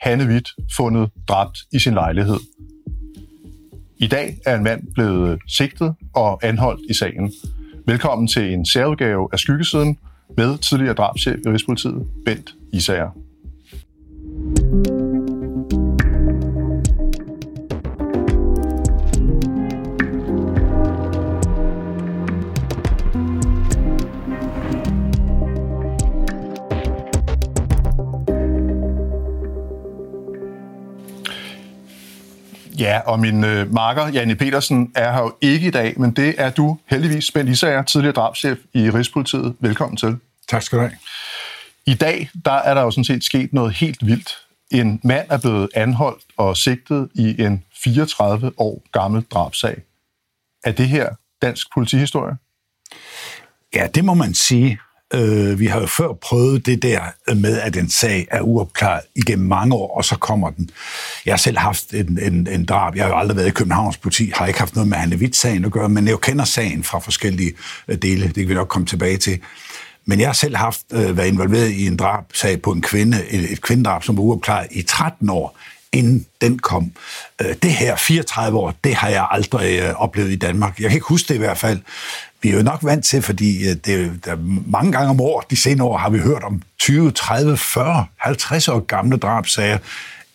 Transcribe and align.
Hanne 0.00 0.24
Witt, 0.24 0.48
fundet 0.76 1.10
dræbt 1.28 1.58
i 1.72 1.78
sin 1.78 1.94
lejlighed. 1.94 2.38
I 3.98 4.06
dag 4.06 4.36
er 4.46 4.56
en 4.56 4.64
mand 4.64 4.82
blevet 4.94 5.40
sigtet 5.48 5.94
og 6.14 6.40
anholdt 6.42 6.90
i 6.90 6.94
sagen. 6.94 7.32
Velkommen 7.86 8.28
til 8.28 8.52
en 8.52 8.66
særudgave 8.66 9.28
af 9.32 9.38
Skyggesiden 9.38 9.98
med 10.36 10.58
tidligere 10.58 10.94
drabschef 10.94 11.38
i 11.46 11.48
Rigspolitiet, 11.48 12.06
Bent 12.24 12.54
Isager. 12.72 13.10
Ja, 32.78 33.00
og 33.06 33.20
min 33.20 33.44
øh, 33.44 33.72
marker, 33.74 34.08
Janne 34.08 34.36
Petersen, 34.36 34.92
er 34.94 35.12
her 35.12 35.20
jo 35.20 35.34
ikke 35.40 35.66
i 35.66 35.70
dag, 35.70 36.00
men 36.00 36.10
det 36.10 36.34
er 36.38 36.50
du 36.50 36.78
heldigvis, 36.86 37.30
Bent 37.30 37.48
Isager, 37.48 37.82
tidligere 37.82 38.12
drabschef 38.12 38.58
i 38.74 38.90
Rigspolitiet. 38.90 39.56
Velkommen 39.60 39.96
til. 39.96 40.16
Tak 40.48 40.62
skal 40.62 40.78
du 40.78 40.82
have. 40.82 40.96
I 41.86 41.94
dag, 41.94 42.30
der 42.44 42.52
er 42.52 42.74
der 42.74 42.82
jo 42.82 42.90
sådan 42.90 43.04
set 43.04 43.24
sket 43.24 43.52
noget 43.52 43.74
helt 43.74 44.06
vildt. 44.06 44.38
En 44.70 45.00
mand 45.04 45.26
er 45.30 45.38
blevet 45.38 45.68
anholdt 45.74 46.22
og 46.36 46.56
sigtet 46.56 47.08
i 47.14 47.42
en 47.42 47.64
34 47.84 48.52
år 48.56 48.82
gammel 48.92 49.22
drabsag. 49.22 49.82
Er 50.64 50.72
det 50.72 50.88
her 50.88 51.08
dansk 51.42 51.66
politihistorie? 51.74 52.36
Ja, 53.74 53.86
det 53.94 54.04
må 54.04 54.14
man 54.14 54.34
sige. 54.34 54.78
Øh, 55.14 55.60
vi 55.60 55.66
har 55.66 55.80
jo 55.80 55.86
før 55.86 56.12
prøvet 56.12 56.66
det 56.66 56.82
der 56.82 57.00
med, 57.34 57.60
at 57.60 57.76
en 57.76 57.90
sag 57.90 58.26
er 58.30 58.40
uopklaret 58.40 59.00
igennem 59.14 59.48
mange 59.48 59.74
år, 59.74 59.96
og 59.96 60.04
så 60.04 60.16
kommer 60.16 60.50
den. 60.50 60.70
Jeg 61.26 61.32
har 61.32 61.38
selv 61.38 61.58
haft 61.58 61.94
en, 61.94 62.18
en, 62.22 62.48
en 62.50 62.64
drab. 62.64 62.96
Jeg 62.96 63.04
har 63.04 63.10
jo 63.10 63.18
aldrig 63.18 63.36
været 63.36 63.48
i 63.48 63.50
Københavns 63.50 63.96
politi, 63.96 64.32
har 64.34 64.46
ikke 64.46 64.58
haft 64.58 64.74
noget 64.74 64.88
med 64.88 64.96
Hanne 64.96 65.16
Witt-sagen 65.16 65.64
at 65.64 65.72
gøre, 65.72 65.88
men 65.88 66.08
jeg 66.08 66.20
kender 66.20 66.44
sagen 66.44 66.84
fra 66.84 66.98
forskellige 66.98 67.52
øh, 67.88 67.96
dele. 68.02 68.26
Det 68.26 68.34
kan 68.34 68.48
vi 68.48 68.54
nok 68.54 68.68
komme 68.68 68.86
tilbage 68.86 69.16
til. 69.16 69.38
Men 70.04 70.20
jeg 70.20 70.28
har 70.28 70.34
selv 70.34 70.56
haft 70.56 70.80
øh, 70.92 71.16
været 71.16 71.28
involveret 71.28 71.70
i 71.70 71.86
en 71.86 71.96
drabsag 71.96 72.62
på 72.62 72.72
en 72.72 72.82
kvinde, 72.82 73.24
et, 73.30 73.52
et 73.52 73.62
kvindedrab, 73.62 74.02
som 74.02 74.16
var 74.16 74.22
uopklaret 74.22 74.66
i 74.70 74.82
13 74.82 75.30
år, 75.30 75.58
inden 75.96 76.26
den 76.40 76.58
kom. 76.58 76.92
Øh, 77.40 77.54
det 77.62 77.70
her 77.70 77.96
34 77.96 78.58
år, 78.58 78.74
det 78.84 78.94
har 78.94 79.08
jeg 79.08 79.26
aldrig 79.30 79.80
øh, 79.80 79.94
oplevet 79.94 80.30
i 80.30 80.36
Danmark. 80.36 80.80
Jeg 80.80 80.90
kan 80.90 80.96
ikke 80.96 81.08
huske 81.08 81.28
det 81.28 81.34
i 81.34 81.38
hvert 81.38 81.58
fald. 81.58 81.80
Vi 82.42 82.48
er 82.48 82.56
jo 82.56 82.62
nok 82.62 82.78
vant 82.82 83.04
til, 83.04 83.22
fordi 83.22 83.68
øh, 83.68 83.76
det, 83.84 84.24
der, 84.24 84.36
mange 84.66 84.92
gange 84.92 85.10
om 85.10 85.20
året, 85.20 85.50
de 85.50 85.56
senere 85.56 85.86
år, 85.86 85.96
har 85.96 86.10
vi 86.10 86.18
hørt 86.18 86.42
om 86.42 86.62
20, 86.78 87.10
30, 87.10 87.56
40, 87.56 88.06
50 88.16 88.68
år 88.68 88.80
gamle 88.80 89.16
drabsager 89.16 89.78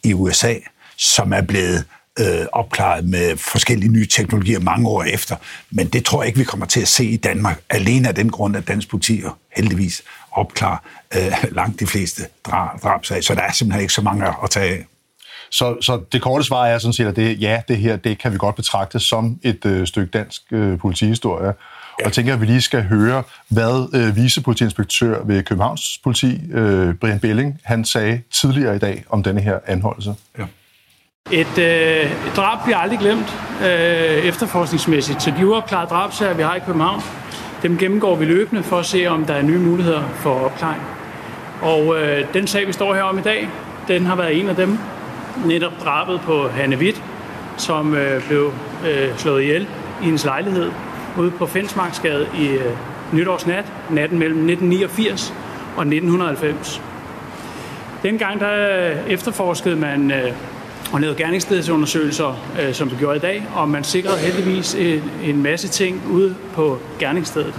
i 0.03 0.14
USA, 0.14 0.56
som 0.98 1.34
er 1.34 1.42
blevet 1.42 1.86
øh, 2.20 2.46
opklaret 2.52 3.06
med 3.06 3.38
forskellige 3.38 3.92
nye 3.92 4.06
teknologier 4.06 4.59
mange 4.59 4.88
år 4.88 5.03
efter. 5.03 5.36
Men 5.72 5.88
det 5.88 6.06
tror 6.06 6.22
jeg 6.22 6.28
ikke, 6.28 6.40
vi 6.40 6.46
kommer 6.46 6.66
til 6.66 6.81
at 6.81 6.88
se 6.88 7.06
i 7.06 7.18
Danmark, 7.18 7.59
alene 7.70 8.08
af 8.08 8.16
den 8.16 8.30
grund, 8.30 8.56
at 8.56 8.68
dansk 8.68 8.90
politi 8.90 9.24
heldigvis 9.56 10.03
opklarer 10.31 10.78
øh, 11.16 11.34
langt 11.52 11.80
de 11.80 11.88
fleste 11.88 12.24
drab, 12.44 12.84
drabsager. 12.84 13.22
Så 13.22 13.35
der 13.35 13.41
er 13.41 13.52
simpelthen 13.52 13.81
ikke 13.81 13.94
så 13.94 14.02
mange 14.02 14.25
at 14.44 14.50
tage 14.50 14.74
af. 14.74 14.85
Så, 15.51 15.78
så 15.81 16.01
det 16.12 16.22
korte 16.22 16.44
svar 16.44 16.66
er 16.66 16.78
sådan 16.78 16.94
set, 16.94 17.06
at 17.06 17.16
det, 17.16 17.41
ja, 17.41 17.62
det 17.67 17.78
her 17.78 17.95
det 17.95 18.17
kan 18.17 18.34
vi 18.34 18.38
godt 18.38 18.56
betragte 18.56 19.00
som 19.00 19.39
et 19.44 19.66
øh, 19.66 19.88
stykke 19.88 20.12
dansk 20.12 20.41
øh, 20.51 20.79
politihistorie. 20.79 21.45
Ja. 21.45 21.51
Og 22.00 22.06
jeg 22.06 22.13
tænker, 22.13 22.34
at 22.34 22.41
vi 22.41 22.45
lige 22.45 22.62
skal 22.62 22.84
høre, 22.84 23.23
hvad 23.50 23.90
øh, 23.94 24.16
vicepolitiinspektør 24.16 25.23
ved 25.23 25.44
Københavns 25.44 26.00
politi, 26.03 26.40
øh, 26.53 26.94
Brian 26.94 27.19
Belling, 27.19 27.59
han 27.63 27.85
sagde 27.85 28.22
tidligere 28.31 28.75
i 28.75 28.79
dag 28.79 29.03
om 29.09 29.23
denne 29.23 29.41
her 29.41 29.59
anholdelse. 29.67 30.16
Ja. 30.40 30.44
Et, 31.31 31.57
øh, 31.57 32.28
et 32.28 32.34
drab 32.35 32.63
bliver 32.63 32.78
aldrig 32.78 33.00
glemt 33.00 33.38
øh, 33.61 33.67
efterforskningsmæssigt, 33.67 35.23
så 35.23 35.34
de 35.38 35.47
uopklarede 35.47 35.90
drabsager, 35.90 36.34
vi 36.34 36.44
har 36.44 36.56
i 36.56 36.59
København, 36.66 37.01
dem 37.63 37.78
gennemgår 37.78 38.16
vi 38.16 38.25
løbende 38.25 38.63
for 38.63 38.79
at 38.79 38.85
se, 38.85 39.07
om 39.07 39.25
der 39.25 39.34
er 39.34 39.41
nye 39.41 39.59
muligheder 39.59 40.09
for 40.09 40.34
opklaring. 40.34 40.81
Og 41.61 42.01
øh, 42.01 42.34
den 42.34 42.47
sag, 42.47 42.67
vi 42.67 42.73
står 42.73 42.95
her 42.95 43.03
om 43.03 43.17
i 43.17 43.22
dag, 43.22 43.50
den 43.88 44.06
har 44.06 44.16
været 44.16 44.40
en 44.40 44.50
af 44.50 44.56
dem, 44.56 44.79
netop 45.46 45.74
drabet 45.84 46.22
på 46.22 46.47
Hanne 46.47 46.78
Witt, 46.78 47.03
som 47.58 47.94
øh, 47.94 48.28
blev 48.28 48.53
øh, 48.88 49.18
slået 49.18 49.42
ihjel 49.42 49.68
i 50.02 50.06
hendes 50.06 50.25
lejlighed 50.25 50.72
ude 51.18 51.31
på 51.31 51.46
Fensmarksgade 51.46 52.28
i 52.40 52.47
øh, 52.47 52.72
nytårsnat, 53.12 53.66
natten 53.90 54.20
mellem 54.20 54.38
1989 54.38 55.34
og 55.75 55.81
1990. 55.81 56.81
Dengang 58.03 58.40
der 58.40 58.90
øh, 58.90 59.12
efterforskede 59.12 59.75
man 59.75 60.12
øh, 60.12 60.31
og 60.94 61.02
lavede 61.02 61.18
gerningsstedsundersøgelser, 61.18 62.40
øh, 62.62 62.74
som 62.74 62.91
vi 62.91 62.96
gjorde 62.96 63.18
i 63.18 63.20
dag, 63.20 63.47
og 63.56 63.70
man 63.70 63.84
sikrede 63.84 64.18
heldigvis 64.18 64.75
en, 64.75 65.12
en 65.24 65.44
masse 65.44 65.68
ting 65.68 66.02
ude 66.09 66.36
på 66.53 66.80
gerningsstedet 67.00 67.53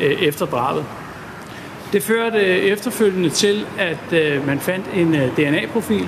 øh, 0.00 0.22
efter 0.22 0.46
drabet. 0.46 0.84
Det 1.92 2.02
førte 2.02 2.38
øh, 2.38 2.56
efterfølgende 2.56 3.30
til, 3.30 3.66
at 3.78 4.12
øh, 4.12 4.46
man 4.46 4.60
fandt 4.60 4.86
en 4.94 5.14
øh, 5.14 5.36
DNA-profil 5.36 6.06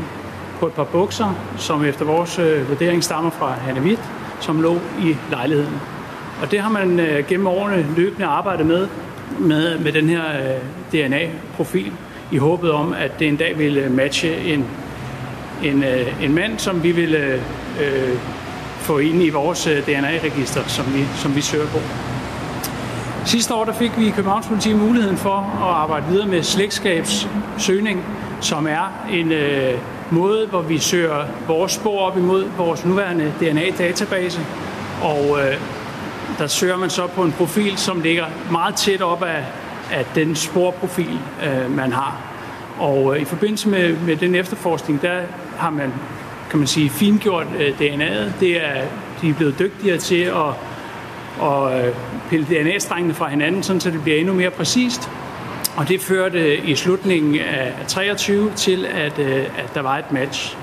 på 0.61 0.67
et 0.67 0.73
par 0.73 0.85
bukser, 0.85 1.35
som 1.57 1.85
efter 1.85 2.05
vores 2.05 2.39
øh, 2.39 2.69
vurdering 2.69 3.05
stammer 3.05 3.31
fra 3.31 3.53
Hanne 3.53 3.81
Witt, 3.81 4.01
som 4.41 4.61
lå 4.61 4.79
i 5.03 5.17
lejligheden. 5.31 5.81
Og 6.43 6.51
det 6.51 6.61
har 6.61 6.71
man 6.71 7.01
øh, 7.01 7.27
gennem 7.27 7.47
årene 7.47 7.87
løbende 7.97 8.27
arbejdet 8.27 8.67
med, 8.67 8.89
med, 9.39 9.79
med 9.79 9.93
den 9.93 10.09
her 10.09 10.23
øh, 10.23 10.61
DNA-profil, 10.93 11.93
i 12.33 12.37
håbet 12.37 12.73
om, 12.73 12.93
at 12.93 13.19
det 13.19 13.29
en 13.29 13.37
dag 13.37 13.59
ville 13.59 13.81
øh, 13.81 13.93
matche 13.93 14.37
en, 14.37 14.65
en, 15.63 15.85
øh, 15.85 16.25
en 16.25 16.35
mand, 16.35 16.59
som 16.59 16.83
vi 16.83 16.93
ville 16.93 17.19
øh, 17.19 17.41
øh, 17.81 18.19
få 18.79 18.99
ind 18.99 19.23
i 19.23 19.29
vores 19.29 19.67
øh, 19.67 19.87
DNA-register, 19.87 20.63
som 20.67 20.85
vi, 20.95 21.05
som 21.17 21.37
vi 21.37 21.41
søger 21.41 21.67
på. 21.67 21.79
Sidste 23.25 23.55
år 23.55 23.65
der 23.65 23.73
fik 23.73 23.99
vi 23.99 24.07
i 24.07 24.11
Københavns 24.11 24.47
Politi 24.47 24.73
muligheden 24.73 25.17
for 25.17 25.37
at 25.63 25.75
arbejde 25.75 26.07
videre 26.11 26.27
med 26.27 26.43
slægtskabssøgning, 26.43 28.05
som 28.41 28.67
er 28.67 29.07
en 29.13 29.33
øh, 29.33 29.75
måde, 30.13 30.47
hvor 30.47 30.63
vi 30.63 30.79
søger 30.79 31.25
vores 31.47 31.73
spor 31.73 32.01
op 32.01 32.17
imod 32.17 32.45
vores 32.57 32.85
nuværende 32.85 33.33
DNA-database. 33.41 34.41
Og 35.03 35.39
øh, 35.41 35.57
der 36.39 36.47
søger 36.47 36.77
man 36.77 36.91
så 36.91 37.07
på 37.07 37.23
en 37.23 37.33
profil, 37.33 37.79
som 37.79 38.01
ligger 38.01 38.25
meget 38.51 38.75
tæt 38.75 39.03
op 39.03 39.23
af, 39.23 39.45
af 39.93 40.05
den 40.15 40.37
sporprofil, 40.37 41.19
øh, 41.45 41.77
man 41.77 41.93
har. 41.93 42.17
Og 42.79 43.17
øh, 43.17 43.23
i 43.23 43.25
forbindelse 43.25 43.69
med, 43.69 43.97
med 43.97 44.17
den 44.17 44.35
efterforskning, 44.35 45.03
der 45.03 45.21
har 45.57 45.71
man, 45.71 45.93
kan 46.51 46.59
man 46.59 46.69
sige, 46.69 46.91
fingjort 46.91 47.47
øh, 47.59 47.81
DNA'et. 47.81 48.33
Det 48.41 48.67
er, 48.67 48.85
de 49.23 49.29
er 49.29 49.35
blevet 49.35 49.59
dygtigere 49.59 49.99
til 49.99 50.23
at, 50.23 50.49
at 51.43 51.87
øh, 51.87 51.95
pille 52.31 52.47
DNA-strengene 52.47 53.15
fra 53.15 53.29
hinanden, 53.29 53.63
sådan, 53.63 53.81
så 53.81 53.91
det 53.91 54.03
bliver 54.03 54.19
endnu 54.19 54.35
mere 54.35 54.51
præcist. 54.51 55.11
Og 55.81 55.89
det 55.89 56.01
førte 56.01 56.57
i 56.57 56.75
slutningen 56.75 57.41
af 57.41 57.75
23 57.89 58.53
til, 58.55 58.87
at, 58.87 59.19
øh, 59.19 59.59
at 59.59 59.71
der 59.75 59.81
var 59.81 59.99
et 59.99 60.13
match. 60.13 60.57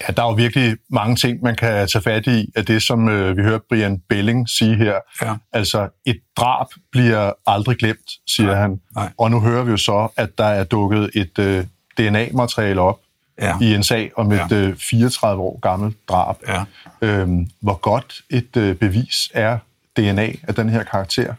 Ja, 0.00 0.12
der 0.12 0.22
er 0.22 0.26
jo 0.26 0.32
virkelig 0.32 0.76
mange 0.90 1.16
ting, 1.16 1.42
man 1.42 1.54
kan 1.56 1.88
tage 1.88 2.02
fat 2.02 2.26
i 2.26 2.52
af 2.56 2.64
det, 2.66 2.82
som 2.82 3.08
øh, 3.08 3.36
vi 3.36 3.42
hører 3.42 3.58
Brian 3.68 3.98
Belling 4.08 4.48
sige 4.48 4.74
her. 4.76 4.94
Ja. 5.22 5.34
Altså, 5.52 5.88
et 6.06 6.20
drab 6.36 6.66
bliver 6.92 7.32
aldrig 7.46 7.76
glemt, 7.76 8.10
siger 8.26 8.46
Nej, 8.50 8.60
han. 8.60 8.80
nej. 8.94 9.08
Og 9.18 9.30
nu 9.30 9.40
hører 9.40 9.64
vi 9.64 9.70
jo 9.70 9.76
så, 9.76 10.08
at 10.16 10.38
der 10.38 10.44
er 10.46 10.64
dukket 10.64 11.10
et 11.14 11.38
øh, 11.38 11.64
DNA-materiale 11.98 12.80
op 12.80 13.00
Ja. 13.40 13.54
i 13.60 13.74
en 13.74 13.82
sag 13.82 14.10
om 14.16 14.32
et 14.32 14.40
Ja. 14.50 14.56
øh, 14.56 14.76
34 14.76 15.42
år 15.42 15.58
gammelt 15.60 15.96
drab. 16.08 16.36
Ja. 16.48 16.64
Øhm, 17.00 17.46
hvor 17.60 17.74
godt 17.74 18.20
et 18.30 18.56
øh, 18.56 18.74
bevis 18.76 19.28
er 19.34 19.58
DNA 19.96 20.32
af 20.42 20.54
den 20.54 20.68
her 20.68 20.82
karakter? 20.82 21.34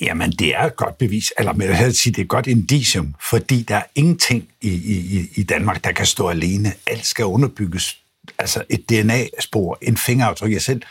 Jamen, 0.00 0.32
det 0.32 0.56
er 0.56 0.62
et 0.62 0.76
godt 0.76 0.98
bevis, 0.98 1.32
eller 1.38 1.52
med 1.52 1.66
at 1.66 1.96
sige, 1.96 2.12
det 2.12 2.18
er 2.18 2.24
et 2.24 2.28
godt 2.28 2.46
indicium, 2.46 3.14
fordi 3.30 3.62
der 3.62 3.76
er 3.76 3.82
ingenting 3.94 4.48
i, 4.60 4.68
i, 4.68 5.28
i 5.34 5.42
Danmark, 5.42 5.84
der 5.84 5.92
kan 5.92 6.06
stå 6.06 6.28
alene. 6.28 6.72
Alt 6.86 7.06
skal 7.06 7.24
underbygges 7.24 7.96
altså 8.38 8.62
et 8.68 8.90
DNA-spor, 8.90 9.78
en 9.82 9.96
fingeraftryk. 9.96 10.52
Jeg 10.52 10.62
selv, 10.62 10.82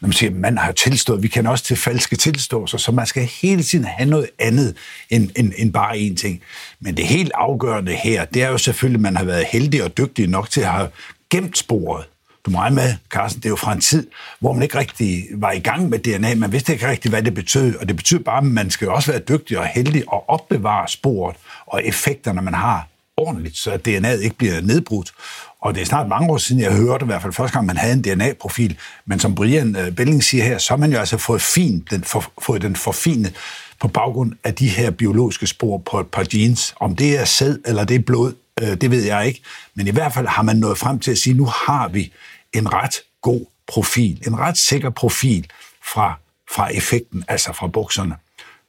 når 0.00 0.06
man 0.06 0.12
siger, 0.12 0.30
man 0.30 0.58
har 0.58 0.72
tilstået, 0.72 1.22
vi 1.22 1.28
kan 1.28 1.46
også 1.46 1.64
til 1.64 1.76
falske 1.76 2.16
tilståelser, 2.16 2.78
så 2.78 2.92
man 2.92 3.06
skal 3.06 3.28
hele 3.42 3.62
tiden 3.62 3.84
have 3.84 4.10
noget 4.10 4.30
andet 4.38 4.76
end, 5.10 5.30
end, 5.36 5.52
end 5.56 5.72
bare 5.72 5.96
én 5.96 6.14
ting. 6.14 6.42
Men 6.80 6.96
det 6.96 7.06
helt 7.06 7.32
afgørende 7.34 7.92
her, 7.92 8.24
det 8.24 8.42
er 8.42 8.48
jo 8.48 8.58
selvfølgelig, 8.58 8.98
at 8.98 9.02
man 9.02 9.16
har 9.16 9.24
været 9.24 9.46
heldig 9.52 9.84
og 9.84 9.96
dygtig 9.96 10.28
nok 10.28 10.50
til 10.50 10.60
at 10.60 10.68
have 10.68 10.88
gemt 11.30 11.58
sporet. 11.58 12.04
Du 12.46 12.50
må 12.50 12.68
med, 12.68 12.94
Carsten, 13.10 13.42
det 13.42 13.46
er 13.46 13.50
jo 13.50 13.56
fra 13.56 13.72
en 13.72 13.80
tid, 13.80 14.06
hvor 14.40 14.52
man 14.52 14.62
ikke 14.62 14.78
rigtig 14.78 15.24
var 15.34 15.52
i 15.52 15.58
gang 15.58 15.88
med 15.88 15.98
DNA. 15.98 16.34
Man 16.34 16.52
vidste 16.52 16.72
ikke 16.72 16.88
rigtig, 16.88 17.10
hvad 17.10 17.22
det 17.22 17.34
betød. 17.34 17.76
Og 17.76 17.88
det 17.88 17.96
betyder 17.96 18.22
bare, 18.22 18.38
at 18.38 18.44
man 18.44 18.70
skal 18.70 18.88
også 18.88 19.10
være 19.12 19.20
dygtig 19.20 19.58
og 19.58 19.66
heldig 19.66 20.04
og 20.08 20.30
opbevare 20.30 20.88
sporet 20.88 21.36
og 21.66 21.84
effekterne, 21.84 22.42
man 22.42 22.54
har 22.54 22.88
ordentligt, 23.16 23.56
så 23.56 23.70
DNA'et 23.88 24.22
ikke 24.22 24.36
bliver 24.38 24.60
nedbrudt. 24.60 25.12
Og 25.60 25.74
det 25.74 25.80
er 25.80 25.84
snart 25.84 26.08
mange 26.08 26.30
år 26.30 26.36
siden, 26.36 26.62
jeg 26.62 26.72
hørte 26.72 27.04
i 27.04 27.06
hvert 27.06 27.22
fald 27.22 27.32
første 27.32 27.52
gang, 27.52 27.66
man 27.66 27.76
havde 27.76 27.92
en 27.92 28.02
DNA-profil. 28.02 28.76
Men 29.06 29.20
som 29.20 29.34
Brian 29.34 29.76
øh, 29.76 29.92
Belling 29.92 30.24
siger 30.24 30.44
her, 30.44 30.58
så 30.58 30.72
har 30.72 30.76
man 30.76 30.92
jo 30.92 30.98
altså 30.98 31.16
fået, 31.18 31.42
fin, 31.42 31.86
den, 31.90 32.04
for, 32.04 32.32
fået 32.42 32.62
den 32.62 32.76
forfinet 32.76 33.34
på 33.80 33.88
baggrund 33.88 34.32
af 34.44 34.54
de 34.54 34.68
her 34.68 34.90
biologiske 34.90 35.46
spor 35.46 35.78
på 35.78 36.00
et 36.00 36.06
par 36.06 36.24
genes. 36.30 36.74
Om 36.80 36.96
det 36.96 37.18
er 37.18 37.24
sæd 37.24 37.58
eller 37.66 37.84
det 37.84 37.94
er 37.94 38.02
blod, 38.06 38.32
øh, 38.62 38.76
det 38.76 38.90
ved 38.90 39.04
jeg 39.04 39.26
ikke. 39.26 39.42
Men 39.74 39.86
i 39.86 39.90
hvert 39.90 40.14
fald 40.14 40.26
har 40.26 40.42
man 40.42 40.56
nået 40.56 40.78
frem 40.78 40.98
til 40.98 41.10
at 41.10 41.18
sige, 41.18 41.34
nu 41.34 41.44
har 41.44 41.88
vi 41.88 42.12
en 42.52 42.72
ret 42.72 42.94
god 43.22 43.46
profil, 43.66 44.22
en 44.26 44.38
ret 44.38 44.58
sikker 44.58 44.90
profil 44.90 45.46
fra, 45.92 46.18
fra 46.54 46.68
effekten, 46.74 47.24
altså 47.28 47.52
fra 47.52 47.66
bukserne. 47.66 48.14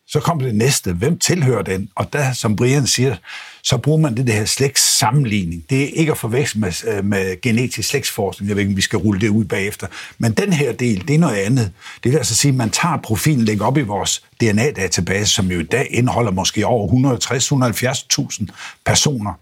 Så 0.08 0.20
kom 0.20 0.40
det 0.40 0.56
næste, 0.56 0.94
hvem 0.94 1.20
tilhører 1.20 1.62
den? 1.62 1.90
Og 1.96 2.14
der, 2.14 2.34
som 2.34 2.56
Brian 2.56 2.88
siger, 2.88 3.16
så 3.64 3.78
bruger 3.78 4.00
man 4.00 4.18
det, 4.18 4.28
det 4.28 4.36
her 4.36 4.46
slægtssammenligning. 4.46 5.66
Det 5.70 5.84
er 5.84 5.88
ikke 5.88 6.12
at 6.12 6.18
forveksle 6.18 6.62
med, 6.62 6.88
øh, 6.88 7.06
med 7.06 7.42
genetisk 7.42 7.90
slægtsforskning. 7.90 8.48
Jeg 8.48 8.56
ved 8.56 8.62
ikke, 8.62 8.72
om 8.72 8.78
vi 8.78 8.82
skal 8.82 9.00
rulle 9.00 9.22
det 9.22 9.30
ud 9.30 9.46
bagefter. 9.46 9.88
Men 10.18 10.34
den 10.34 10.54
her 10.54 10.72
del, 10.72 11.08
det 11.08 11.16
er 11.16 11.20
noget 11.20 11.36
andet. 11.36 11.72
Det 12.04 12.12
vil 12.12 12.18
altså 12.18 12.36
sige, 12.36 12.50
at 12.50 12.56
man 12.56 12.70
tager 12.70 12.98
profilen, 12.98 13.46
lægger 13.46 13.66
op 13.66 13.78
i 13.78 13.82
vores 13.82 14.24
DNA-database, 14.42 15.26
som 15.26 15.52
jo 15.52 15.60
i 15.60 15.64
dag 15.64 15.88
indeholder 15.90 16.32
måske 16.32 16.66
over 16.66 16.88
160-170.000 18.28 18.48
personer. 18.86 19.34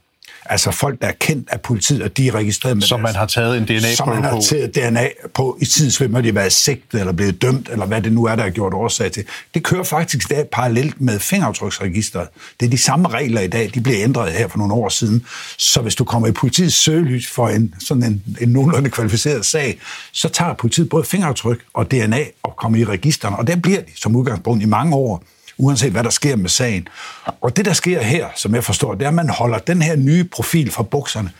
Altså 0.46 0.72
folk, 0.72 1.02
der 1.02 1.08
er 1.08 1.14
kendt 1.20 1.50
af 1.52 1.62
politiet, 1.62 2.02
og 2.02 2.18
de 2.18 2.28
er 2.28 2.36
registreret 2.36 2.78
med 2.78 2.84
Som 2.84 3.00
man 3.00 3.16
har 3.16 3.26
taget 3.26 3.58
en 3.58 3.64
DNA-prøve 3.64 3.92
på. 3.92 3.96
Som 3.96 4.10
man 4.10 4.24
har 4.24 4.42
taget 4.42 4.76
DNA 4.76 5.08
på 5.34 5.58
i 5.62 5.66
når 6.10 6.22
de 6.22 6.28
har 6.28 6.34
været 6.34 6.54
sigtet 6.54 7.00
eller 7.00 7.14
blevet 7.14 7.42
dømt, 7.42 7.70
eller 7.70 7.86
hvad 7.86 8.02
det 8.02 8.14
nu 8.14 8.26
er, 8.26 8.36
der 8.36 8.44
er 8.44 8.50
gjort 8.50 8.74
årsag 8.74 9.12
til. 9.12 9.26
Det 9.54 9.64
kører 9.64 9.84
faktisk 9.84 10.32
i 10.32 10.34
dag 10.34 10.48
parallelt 10.52 11.02
med 11.02 11.20
fingeraftryksregisteret. 11.20 12.28
Det 12.60 12.66
er 12.66 12.70
de 12.70 12.78
samme 12.78 13.08
regler 13.08 13.42
i 13.42 13.48
dag, 13.48 13.72
de 13.74 13.82
blev 13.82 13.96
ændret 13.98 14.32
her 14.32 14.48
for 14.48 14.58
nogle 14.58 14.74
år 14.74 14.90
siden. 14.90 15.26
Så 15.58 15.82
hvis 15.82 15.96
du 15.96 16.04
kommer 16.04 16.28
i 16.28 16.32
politiets 16.32 16.76
søgelys 16.76 17.28
for 17.28 17.48
en, 17.48 17.74
sådan 17.80 18.04
en, 18.04 18.24
en 18.42 18.50
nogenlunde 18.50 18.90
kvalificeret 18.90 19.46
sag, 19.46 19.80
så 20.12 20.30
tager 20.30 20.54
politiet 20.54 20.90
både 20.90 21.04
fingeraftryk 21.04 21.60
og 21.74 21.92
DNA 21.92 22.24
og 22.44 22.56
kommer 22.56 22.80
i 22.80 22.86
registerne, 22.86 23.36
og 23.36 23.48
der 23.48 23.56
bliver 23.56 23.82
de 23.82 23.92
som 24.02 24.16
udgangspunkt 24.16 24.64
i 24.64 24.66
mange 24.66 24.96
år 24.96 25.24
uanset 25.62 25.92
hvad 25.92 26.04
der 26.04 26.10
sker 26.10 26.36
med 26.36 26.50
sagen. 26.50 26.88
Og 27.42 27.58
det, 27.58 27.66
der 27.66 27.74
sker 27.74 28.02
her, 28.02 28.28
som 28.36 28.56
jeg 28.56 28.64
forstår, 28.64 28.96
det 28.96 29.04
er, 29.04 29.08
at 29.08 29.14
man 29.14 29.30
holder 29.30 29.58
den 29.58 29.82
her 29.82 29.96
nye 29.96 30.24
profil 30.24 30.72
fra 30.72 30.84
bukserne 30.84 31.32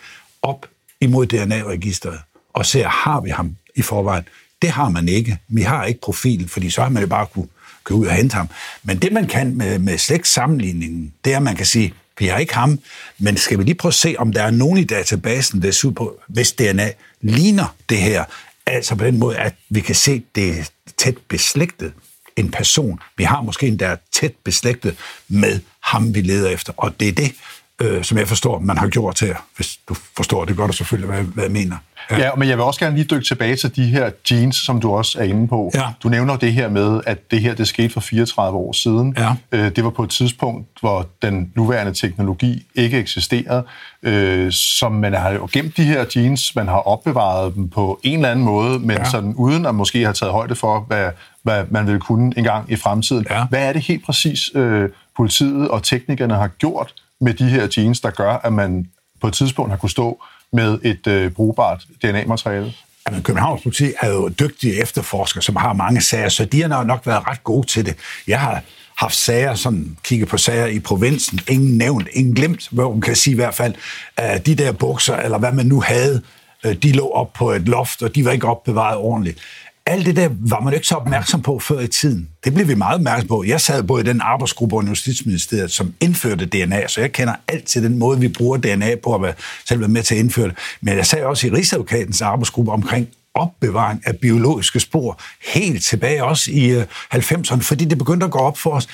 op 0.42 0.66
imod 1.02 1.26
DNA-registeret 1.26 2.20
og 2.54 2.66
ser, 2.66 2.88
har 2.88 3.22
vi 3.22 3.30
ham 3.30 3.56
i 3.76 3.82
forvejen? 3.82 4.24
Det 4.62 4.70
har 4.70 4.90
man 4.90 5.08
ikke. 5.08 5.38
Vi 5.48 5.62
har 5.62 5.86
ikke 5.86 6.02
profilen, 6.02 6.48
fordi 6.48 6.70
så 6.70 6.82
har 6.82 6.90
man 6.90 7.04
jo 7.04 7.08
bare 7.08 7.26
kunne 7.26 7.48
gå 7.84 7.94
ud 7.94 8.06
og 8.06 8.14
hente 8.14 8.36
ham. 8.36 8.50
Men 8.84 8.98
det, 8.98 9.12
man 9.12 9.28
kan 9.28 9.58
med, 9.58 9.80
med 9.80 9.98
slægtssammenligningen, 9.98 11.14
det 11.26 11.34
er, 11.34 11.38
at 11.38 11.44
man 11.44 11.56
kan 11.56 11.66
sige, 11.66 11.94
vi 12.20 12.28
har 12.28 12.38
ikke 12.38 12.56
ham, 12.56 12.80
men 13.18 13.38
skal 13.38 13.58
vi 13.58 13.64
lige 13.64 13.76
prøve 13.76 13.90
at 13.90 13.94
se, 13.94 14.16
om 14.18 14.34
der 14.34 14.44
er 14.44 14.52
nogen 14.52 14.78
i 14.78 14.84
databasen, 14.84 15.62
der 15.62 15.68
er 15.68 15.92
på, 15.96 16.20
hvis 16.28 16.52
DNA 16.52 16.92
ligner 17.22 17.76
det 17.90 17.98
her. 17.98 18.26
Altså 18.66 18.96
på 18.96 19.06
den 19.06 19.20
måde, 19.20 19.38
at 19.38 19.56
vi 19.70 19.80
kan 19.80 19.96
se, 19.96 20.24
det 20.36 20.60
er 20.60 20.64
tæt 20.98 21.18
beslægtet 21.18 21.94
en 22.42 22.52
person. 22.52 23.00
Vi 23.18 23.24
har 23.24 23.42
måske 23.42 23.68
en, 23.68 23.80
der 23.80 23.88
er 23.88 23.98
tæt 24.12 24.34
beslægtet 24.44 24.98
med 25.28 25.60
ham, 25.80 26.16
vi 26.16 26.22
leder 26.22 26.50
efter. 26.50 26.74
Og 26.78 27.00
det 27.00 27.08
er 27.08 27.12
det, 27.12 27.32
øh, 27.82 28.04
som 28.04 28.18
jeg 28.18 28.28
forstår, 28.28 28.60
man 28.60 28.78
har 28.78 28.88
gjort 28.88 29.20
her. 29.20 29.36
Hvis 29.56 29.80
du 29.90 29.96
forstår 30.16 30.46
det 30.46 30.58
godt, 30.58 30.76
selvfølgelig, 30.76 31.16
hvad, 31.16 31.24
hvad 31.24 31.44
jeg 31.44 31.52
mener. 31.52 31.78
Ja. 32.12 32.18
ja, 32.18 32.30
men 32.38 32.50
jeg 32.50 32.58
vil 32.58 32.64
også 32.64 32.80
gerne 32.80 32.96
lige 32.96 33.06
dykke 33.06 33.26
tilbage 33.26 33.56
til 33.56 33.76
de 33.76 33.86
her 33.86 34.12
genes, 34.28 34.56
som 34.56 34.82
du 34.82 34.92
også 34.92 35.20
er 35.20 35.24
inde 35.24 35.48
på. 35.48 35.72
Ja. 35.74 35.84
Du 36.04 36.10
nævner 36.10 36.36
det 36.36 36.54
her 36.54 36.70
med, 36.70 37.02
at 37.06 37.32
det 37.32 37.42
her 37.42 37.56
det 37.56 37.68
skete 37.68 37.90
for 37.90 38.00
34 38.00 38.58
år 38.58 38.74
siden. 38.74 39.16
Ja. 39.18 39.34
Øh, 39.52 39.76
det 39.76 39.84
var 39.84 39.90
på 39.90 40.04
et 40.04 40.10
tidspunkt, 40.10 40.68
hvor 40.80 41.08
den 41.22 41.52
nuværende 41.56 41.94
teknologi 41.94 42.64
ikke 42.76 43.00
eksisterede. 43.00 43.64
Øh, 44.04 44.52
som 44.52 44.92
man 44.92 45.14
har 45.14 45.32
jo 45.32 45.50
gemt 45.52 45.78
de 45.78 45.84
her 45.84 46.06
genes, 46.14 46.56
man 46.56 46.68
har 46.68 46.78
opbevaret 46.78 47.56
dem 47.56 47.70
på 47.70 48.00
en 48.04 48.16
eller 48.20 48.30
anden 48.30 48.46
måde, 48.46 48.80
men 48.80 48.98
ja. 48.98 49.10
sådan 49.10 49.34
uden 49.34 49.66
at 49.66 49.76
måske 49.76 50.00
have 50.00 50.14
taget 50.14 50.34
højde 50.34 50.56
for, 50.56 50.80
hvad, 50.80 51.10
hvad 51.44 51.64
man 51.70 51.88
vil 51.88 52.00
kunne 52.00 52.34
engang 52.38 52.72
i 52.72 52.76
fremtiden. 52.76 53.26
Ja. 53.30 53.46
Hvad 53.46 53.68
er 53.68 53.74
det 53.74 53.82
helt 53.82 54.06
præcis, 54.06 54.50
øh, 54.56 54.90
politiet 55.18 55.68
og 55.68 55.84
teknikerne 55.84 56.34
har 56.34 56.48
gjort 56.48 56.94
med 57.22 57.34
de 57.34 57.50
her 57.50 57.68
genes, 57.68 58.00
der 58.00 58.10
gør, 58.10 58.34
at 58.34 58.54
man 58.54 58.88
på 59.22 59.28
et 59.28 59.34
tidspunkt 59.34 59.72
har 59.72 59.78
kunne 59.78 59.90
stå 59.90 60.24
med 60.54 60.80
et 60.84 61.08
øh, 61.08 61.32
brugbart 61.32 61.86
DNA-materiale? 62.04 62.74
Jamen, 63.08 63.24
Københavns 63.24 63.64
politi 63.64 63.94
er 64.02 64.10
jo 64.10 64.30
dygtige 64.30 64.82
efterforskere, 64.82 65.42
som 65.42 65.56
har 65.56 65.74
mange 65.74 66.02
sager, 66.02 66.30
så 66.30 66.46
de 66.46 66.62
har 66.62 66.84
nok 66.84 67.08
været 67.08 67.28
ret 67.28 67.44
gode 67.44 67.68
til 67.68 67.86
det. 67.86 67.96
Jeg 68.28 68.40
har 68.40 68.64
haft 68.98 69.16
sager, 69.16 69.56
sådan 69.56 69.98
kigget 70.04 70.30
på 70.30 70.38
sager 70.38 70.66
i 70.66 70.80
provinsen, 70.80 71.40
ingen 71.48 71.78
nævnt, 71.78 72.08
ingen 72.14 72.36
glemt, 72.36 72.68
hvor 72.72 72.92
man 72.92 73.02
kan 73.02 73.16
sige 73.16 73.32
i 73.32 73.36
hvert 73.36 73.54
fald, 73.54 73.76
at 74.18 74.46
de 74.46 74.56
der 74.56 74.72
bukser, 74.72 75.16
eller 75.16 75.38
hvad 75.38 75.52
man 75.52 75.66
nu 75.66 75.82
havde, 75.82 76.22
øh, 76.66 76.76
de 76.76 76.92
lå 76.92 77.08
op 77.08 77.34
på 77.34 77.52
et 77.52 77.62
loft, 77.62 78.02
og 78.02 78.16
de 78.16 78.26
var 78.26 78.32
ikke 78.32 78.48
opbevaret 78.48 78.98
ordentligt 78.98 79.40
alt 79.86 80.06
det 80.06 80.16
der 80.16 80.30
var 80.32 80.60
man 80.60 80.74
ikke 80.74 80.88
så 80.88 80.96
opmærksom 80.96 81.42
på 81.42 81.60
før 81.60 81.80
i 81.80 81.88
tiden. 81.88 82.30
Det 82.44 82.54
blev 82.54 82.68
vi 82.68 82.76
meget 82.76 82.96
opmærksom 82.96 83.28
på. 83.28 83.44
Jeg 83.44 83.62
sad 83.62 83.84
både 83.84 84.04
i 84.04 84.06
den 84.06 84.22
arbejdsgruppe 84.22 84.76
under 84.76 84.90
Justitsministeriet, 84.90 85.72
som 85.72 85.94
indførte 86.00 86.46
DNA, 86.46 86.88
så 86.88 87.02
jeg 87.02 87.12
kender 87.12 87.36
alt 87.48 87.66
til 87.66 87.84
den 87.84 88.00
måde, 88.00 88.20
vi 88.20 88.28
bruger 88.28 88.58
DNA 88.58 88.96
på 88.96 89.16
at 89.16 89.22
være, 89.22 89.34
selv 89.66 89.80
være 89.80 89.90
med 89.90 90.04
til 90.04 90.16
at 90.16 90.20
indføre 90.20 90.48
det. 90.48 90.58
Men 90.82 90.98
jeg 90.98 91.06
sad 91.06 91.24
også 91.24 91.48
i 91.48 91.52
Rigsadvokatens 91.52 92.22
arbejdsgruppe 92.22 92.72
omkring 92.72 93.08
opbevaring 93.36 94.02
af 94.06 94.18
biologiske 94.18 94.80
spor 94.80 95.22
helt 95.54 95.84
tilbage 95.84 96.24
også 96.24 96.52
i 96.52 96.70
øh, 96.70 96.86
90'erne, 97.14 97.62
fordi 97.62 97.86
det 97.86 97.98
begyndte 97.98 98.26
at 98.26 98.32
gå 98.32 98.40
op 98.40 98.58
for 98.58 98.72
os. 98.72 98.88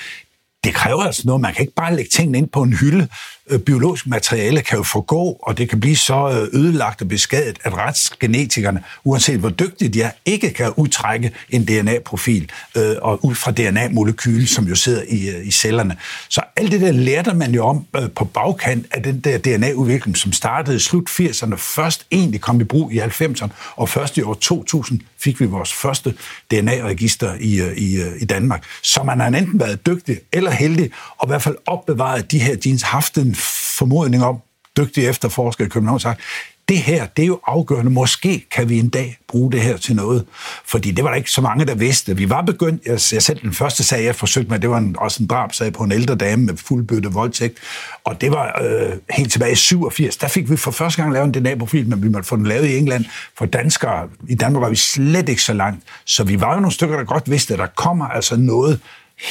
Det 0.64 0.74
kræver 0.74 1.02
altså 1.02 1.22
noget. 1.24 1.40
Man 1.40 1.54
kan 1.54 1.62
ikke 1.62 1.74
bare 1.74 1.96
lægge 1.96 2.10
tingene 2.10 2.38
ind 2.38 2.48
på 2.48 2.62
en 2.62 2.72
hylde, 2.72 3.08
øh, 3.50 3.58
biologisk 3.58 4.06
materiale 4.06 4.60
kan 4.60 4.76
jo 4.76 4.82
forgå, 4.82 5.38
og 5.42 5.58
det 5.58 5.68
kan 5.68 5.80
blive 5.80 5.96
så 5.96 6.30
øh, 6.30 6.60
ødelagt 6.60 7.02
og 7.02 7.08
beskadet, 7.08 7.58
at 7.64 7.74
retsgenetikerne, 7.74 8.82
uanset 9.04 9.38
hvor 9.38 9.48
dygtige 9.48 9.88
de 9.88 10.02
er, 10.02 10.10
ikke 10.24 10.50
kan 10.50 10.72
udtrække 10.76 11.32
en 11.50 11.64
DNA-profil 11.64 12.50
øh, 12.76 12.96
og 13.02 13.24
ud 13.24 13.34
fra 13.34 13.50
DNA-molekyl, 13.50 14.46
som 14.46 14.64
jo 14.64 14.74
sidder 14.74 15.02
i, 15.08 15.28
øh, 15.28 15.46
i 15.46 15.50
cellerne. 15.50 15.96
Så 16.28 16.40
alt 16.56 16.72
det 16.72 16.80
der 16.80 16.92
lærte 16.92 17.34
man 17.34 17.54
jo 17.54 17.66
om 17.66 17.86
øh, 17.96 18.10
på 18.10 18.24
bagkant 18.24 18.86
af 18.90 19.02
den 19.02 19.20
der 19.20 19.38
DNA-udvikling, 19.38 20.16
som 20.16 20.32
startede 20.32 20.76
i 20.76 20.80
slut 20.80 21.08
80'erne, 21.08 21.56
først 21.56 22.06
egentlig 22.10 22.40
kom 22.40 22.60
i 22.60 22.64
brug 22.64 22.92
i 22.92 22.98
90'erne, 22.98 23.48
og 23.76 23.88
først 23.88 24.16
i 24.16 24.22
år 24.22 24.34
2000 24.34 25.00
fik 25.20 25.40
vi 25.40 25.46
vores 25.46 25.72
første 25.72 26.14
DNA-register 26.50 27.34
i, 27.40 27.62
i, 27.76 28.02
i 28.20 28.24
Danmark. 28.24 28.64
Så 28.82 29.02
man 29.02 29.20
har 29.20 29.26
enten 29.26 29.60
været 29.60 29.86
dygtig 29.86 30.18
eller 30.32 30.47
heldig, 30.50 30.90
og 31.18 31.26
i 31.26 31.30
hvert 31.30 31.42
fald 31.42 31.56
opbevaret 31.66 32.32
de 32.32 32.38
her 32.38 32.56
jeans, 32.66 32.82
haft 32.82 33.18
en 33.18 33.34
formodning 33.78 34.24
om, 34.24 34.38
dygtige 34.76 35.08
efterforsker 35.08 35.64
i 35.64 35.68
København 35.68 36.00
sagt, 36.00 36.20
det 36.68 36.78
her, 36.78 37.06
det 37.06 37.22
er 37.22 37.26
jo 37.26 37.40
afgørende. 37.46 37.90
Måske 37.90 38.46
kan 38.50 38.68
vi 38.68 38.78
en 38.78 38.88
dag 38.88 39.18
bruge 39.28 39.52
det 39.52 39.60
her 39.60 39.76
til 39.76 39.96
noget. 39.96 40.24
Fordi 40.64 40.90
det 40.90 41.04
var 41.04 41.10
der 41.10 41.16
ikke 41.16 41.30
så 41.30 41.40
mange, 41.40 41.64
der 41.64 41.74
vidste. 41.74 42.16
Vi 42.16 42.30
var 42.30 42.42
begyndt, 42.42 42.82
jeg, 42.86 42.92
jeg 42.92 43.22
selv 43.22 43.40
den 43.40 43.54
første 43.54 43.84
sag, 43.84 44.04
jeg 44.04 44.14
forsøgte 44.14 44.50
med, 44.50 44.58
det 44.58 44.70
var 44.70 44.78
en, 44.78 44.96
også 44.98 45.22
en 45.22 45.26
drabsag 45.26 45.72
på 45.72 45.82
en 45.82 45.92
ældre 45.92 46.14
dame 46.14 46.44
med 46.44 46.56
fuldbøtte 46.56 47.08
voldtægt. 47.08 47.58
Og 48.04 48.20
det 48.20 48.30
var 48.30 48.62
øh, 48.62 48.92
helt 49.10 49.32
tilbage 49.32 49.52
i 49.52 49.54
87. 49.54 50.16
Der 50.16 50.28
fik 50.28 50.50
vi 50.50 50.56
for 50.56 50.70
første 50.70 51.02
gang 51.02 51.12
lavet 51.12 51.36
en 51.36 51.44
DNA-profil, 51.44 51.88
men 51.88 52.02
vi 52.02 52.08
måtte 52.08 52.28
få 52.28 52.36
den 52.36 52.46
lavet 52.46 52.66
i 52.66 52.76
England. 52.76 53.04
For 53.38 53.46
danskere, 53.46 54.08
i 54.28 54.34
Danmark 54.34 54.62
var 54.62 54.70
vi 54.70 54.76
slet 54.76 55.28
ikke 55.28 55.42
så 55.42 55.52
langt. 55.52 55.84
Så 56.04 56.24
vi 56.24 56.40
var 56.40 56.54
jo 56.54 56.60
nogle 56.60 56.72
stykker, 56.72 56.96
der 56.96 57.04
godt 57.04 57.30
vidste, 57.30 57.54
at 57.54 57.58
der 57.58 57.66
kommer 57.66 58.06
altså 58.06 58.36
noget 58.36 58.80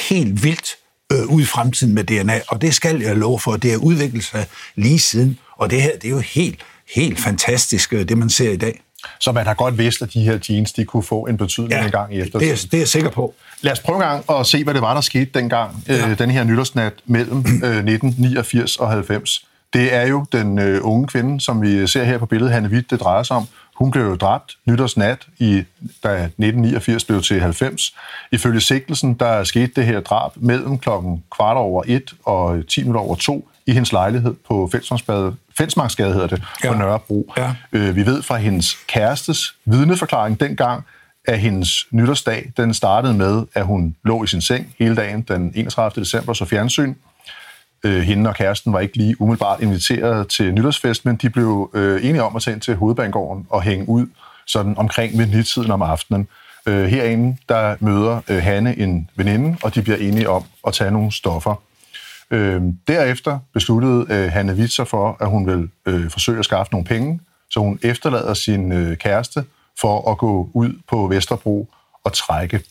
helt 0.10 0.44
vildt 0.44 0.78
øh, 1.14 1.26
ud 1.26 1.42
i 1.42 1.46
fremtiden 1.46 1.94
med 1.94 2.04
DNA, 2.04 2.40
og 2.48 2.62
det 2.62 2.74
skal 2.74 3.02
jeg 3.02 3.18
love 3.18 3.40
for, 3.40 3.58
det 3.58 3.74
er 3.74 3.78
udviklet 3.78 4.24
sig 4.24 4.46
lige 4.76 5.00
siden, 5.00 5.40
og 5.58 5.72
det 5.72 5.82
her, 5.82 5.92
det 6.02 6.06
er 6.06 6.12
jo 6.12 6.20
helt, 6.20 6.60
helt 6.96 7.20
fantastisk, 7.20 7.94
øh, 7.94 8.10
det 8.10 8.18
man 8.18 8.30
ser 8.30 8.52
i 8.52 8.58
dag. 8.58 8.82
Så 9.20 9.32
man 9.32 9.48
har 9.48 9.54
godt 9.54 9.78
vidst, 9.78 10.02
at 10.02 10.14
de 10.14 10.22
her 10.22 10.38
genes, 10.38 10.74
de 10.74 10.86
kunne 10.86 11.04
få 11.04 11.26
en 11.26 11.38
betydning 11.38 11.74
ja, 11.74 11.86
en 11.86 11.92
gang 11.92 12.16
i 12.16 12.20
eftertiden. 12.20 12.56
Det 12.56 12.64
er, 12.64 12.68
det 12.72 12.74
er 12.74 12.78
jeg 12.78 12.88
sikker 12.88 13.10
på. 13.10 13.34
Lad 13.62 13.72
os 13.72 13.80
prøve 13.80 13.96
en 13.96 14.02
gang 14.02 14.24
at 14.30 14.46
se, 14.48 14.64
hvad 14.64 14.74
det 14.74 14.82
var, 14.82 14.94
der 14.94 15.02
skete 15.02 15.30
dengang, 15.34 15.84
ja. 15.88 16.10
øh, 16.10 16.20
den 16.20 16.32
her 16.32 16.44
nytårsnat 16.44 16.94
mellem 17.06 17.38
øh, 17.38 17.44
1989 17.44 18.78
og 18.78 18.90
90. 18.90 19.46
Det 19.74 19.94
er 19.94 20.08
jo 20.08 20.26
den 20.32 20.60
øh, 20.60 20.80
unge 20.84 21.08
kvinde, 21.08 21.42
som 21.42 21.62
vi 21.62 21.88
ser 21.88 22.04
her 22.04 22.18
på 22.18 22.26
billedet, 22.26 22.54
Hanne 22.54 22.70
Witt, 22.70 22.92
det 22.92 23.00
drejer 23.00 23.24
sig 23.24 23.38
om. 23.38 23.48
Hun 23.78 23.92
blev 23.92 24.04
jo 24.04 24.16
dræbt 24.16 24.58
nytårsnat, 24.66 25.28
i, 25.40 25.64
da 26.04 26.14
1989 26.24 27.06
blev 27.06 27.22
til 27.22 27.42
90. 27.42 27.96
Ifølge 28.32 28.62
sigtelsen, 28.62 29.14
der 29.14 29.44
skete 29.44 29.72
det 29.76 29.86
her 29.86 30.00
drab 30.00 30.32
mellem 30.36 30.78
klokken 30.78 31.24
kvart 31.36 31.58
over 31.58 31.84
et 31.88 32.14
og 32.26 32.68
10 32.68 32.82
minutter 32.82 33.02
over 33.02 33.16
to 33.16 33.50
i 33.68 33.72
hendes 33.72 33.92
lejlighed 33.92 34.36
på 34.48 34.70
Fensmarksgade, 35.58 36.14
hedder 36.14 36.28
det, 36.28 36.44
ja. 36.64 36.72
på 36.72 36.78
Nørrebro. 36.78 37.34
Ja. 37.38 37.56
Øh, 37.72 37.96
vi 37.96 38.06
ved 38.06 38.22
fra 38.22 38.38
hendes 38.38 38.78
kærestes 38.88 39.56
vidneforklaring 39.66 40.40
dengang, 40.40 40.84
at 41.28 41.40
hendes 41.40 41.70
nytårsdag, 41.92 42.52
den 42.58 42.74
startede 42.74 43.14
med, 43.14 43.44
at 43.54 43.66
hun 43.66 43.96
lå 44.04 44.24
i 44.24 44.28
sin 44.28 44.42
seng 44.42 44.76
hele 44.80 44.96
dagen 44.96 45.22
den 45.22 45.52
31. 45.56 46.04
december, 46.04 46.34
så 46.34 46.46
fjernsyn. 46.46 46.94
Øh, 47.84 48.02
hende 48.02 48.30
og 48.30 48.36
kæresten 48.36 48.74
var 48.74 48.80
ikke 48.80 48.98
lige 48.98 49.22
umiddelbart 49.22 49.62
inviteret 49.62 50.28
til 50.28 50.54
nytårsfest, 50.54 51.06
men 51.06 51.16
de 51.16 51.30
blev 51.30 51.72
øh, 51.74 52.06
enige 52.06 52.24
om 52.24 52.36
at 52.36 52.42
tage 52.42 52.54
ind 52.54 52.62
til 52.62 52.76
hovedbanegården 52.76 53.48
og 53.50 53.62
hænge 53.62 53.90
ud 53.90 54.08
sådan 54.46 54.78
omkring 54.78 55.18
ved 55.18 55.72
om 55.72 55.82
aftenen. 55.82 56.28
Øh, 56.68 56.86
herinde, 56.86 57.38
der 57.50 57.76
møder 57.80 58.22
øh, 58.30 58.44
Hanne 58.44 58.80
en 58.80 59.10
veninde, 59.16 59.58
og 59.64 59.76
de 59.76 59.82
bliver 59.82 59.98
enige 59.98 60.30
om 60.30 60.44
at 60.68 60.74
tage 60.74 60.92
nogle 60.92 61.12
stoffer. 61.12 61.62
Øh, 62.32 62.62
derefter 62.88 63.40
besluttede 63.54 64.06
øh, 64.10 64.32
Hanne 64.32 64.54
Witzer 64.54 64.84
for, 64.84 65.18
at 65.20 65.30
hun 65.30 65.48
vil 65.48 65.70
øh, 65.86 66.10
forsøge 66.10 66.40
at 66.40 66.46
skaffe 66.46 66.72
nogle 66.72 66.86
penge, 66.86 67.20
så 67.50 67.60
hun 67.60 67.80
efterlader 67.84 68.34
sin 68.34 68.72
øh, 68.72 68.98
kæreste 68.98 69.44
for 69.82 70.12
at 70.12 70.18
gå 70.18 70.50
ud 70.54 70.74
på 70.90 71.08
Vesterbro 71.08 71.70
og 72.04 72.14
trække. 72.14 72.62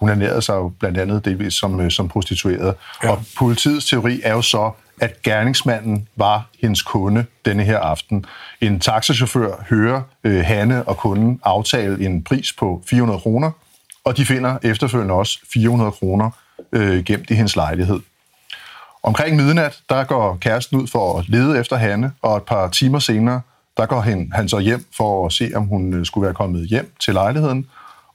Hun 0.00 0.08
ernærede 0.08 0.42
sig 0.42 0.54
jo 0.54 0.72
blandt 0.80 0.98
andet 0.98 1.24
delvis 1.24 1.54
som, 1.54 1.80
øh, 1.80 1.90
som 1.90 2.08
prostitueret. 2.08 2.74
Ja. 3.02 3.10
Og 3.10 3.22
politiets 3.38 3.86
teori 3.86 4.20
er 4.24 4.32
jo 4.32 4.42
så, 4.42 4.70
at 5.00 5.22
gerningsmanden 5.22 6.08
var 6.16 6.48
hendes 6.62 6.82
kunde 6.82 7.24
denne 7.44 7.64
her 7.64 7.78
aften. 7.78 8.24
En 8.60 8.80
taxachauffør 8.80 9.64
hører 9.70 10.02
øh, 10.24 10.44
Hanne 10.44 10.88
og 10.88 10.96
kunden 10.96 11.40
aftale 11.44 12.06
en 12.06 12.24
pris 12.24 12.52
på 12.52 12.82
400 12.86 13.20
kroner, 13.20 13.50
og 14.04 14.16
de 14.16 14.26
finder 14.26 14.58
efterfølgende 14.62 15.14
også 15.14 15.38
400 15.52 15.92
kroner 15.92 16.30
øh, 16.72 17.04
gemt 17.04 17.30
i 17.30 17.34
hendes 17.34 17.56
lejlighed. 17.56 18.00
Omkring 19.02 19.36
midnat, 19.36 19.78
der 19.88 20.04
går 20.04 20.38
kæresten 20.40 20.80
ud 20.80 20.86
for 20.86 21.18
at 21.18 21.28
lede 21.28 21.60
efter 21.60 21.76
Hanne, 21.76 22.12
og 22.22 22.36
et 22.36 22.42
par 22.42 22.68
timer 22.68 22.98
senere, 22.98 23.40
der 23.76 23.86
går 23.86 24.00
han, 24.00 24.30
han 24.34 24.48
så 24.48 24.58
hjem 24.58 24.86
for 24.96 25.26
at 25.26 25.32
se, 25.32 25.50
om 25.54 25.64
hun 25.64 25.94
øh, 25.94 26.06
skulle 26.06 26.24
være 26.24 26.34
kommet 26.34 26.68
hjem 26.68 26.92
til 27.00 27.14
lejligheden, 27.14 27.66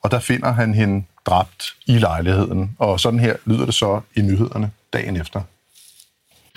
og 0.04 0.12
der 0.12 0.20
finder 0.20 0.52
han 0.52 0.74
hende 0.74 1.06
dræbt 1.26 1.76
i 1.86 1.98
lejligheden. 1.98 2.76
Og 2.80 3.00
sådan 3.00 3.20
her 3.20 3.36
lyder 3.46 3.66
det 3.66 3.74
så 3.74 4.02
i 4.16 4.22
nyhederne 4.22 4.72
dagen 4.94 5.18
efter. 5.18 5.42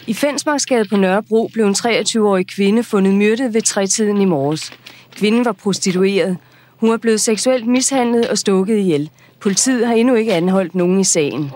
I 0.06 0.14
Fensmarksgade 0.14 0.84
på 0.84 0.96
Nørrebro 0.96 1.50
blev 1.52 1.66
en 1.66 1.74
23-årig 1.74 2.46
kvinde 2.46 2.84
fundet 2.84 3.14
myrdet 3.14 3.54
ved 3.54 3.62
trætiden 3.62 4.20
i 4.20 4.24
morges. 4.24 4.72
Kvinden 5.12 5.44
var 5.44 5.52
prostitueret. 5.52 6.36
Hun 6.76 6.90
var 6.90 6.96
blevet 6.96 7.20
seksuelt 7.20 7.66
mishandlet 7.66 8.28
og 8.28 8.38
stukket 8.38 8.78
ihjel. 8.78 9.10
Politiet 9.40 9.86
har 9.86 9.94
endnu 9.94 10.14
ikke 10.14 10.34
anholdt 10.34 10.74
nogen 10.74 11.00
i 11.00 11.04
sagen. 11.04 11.50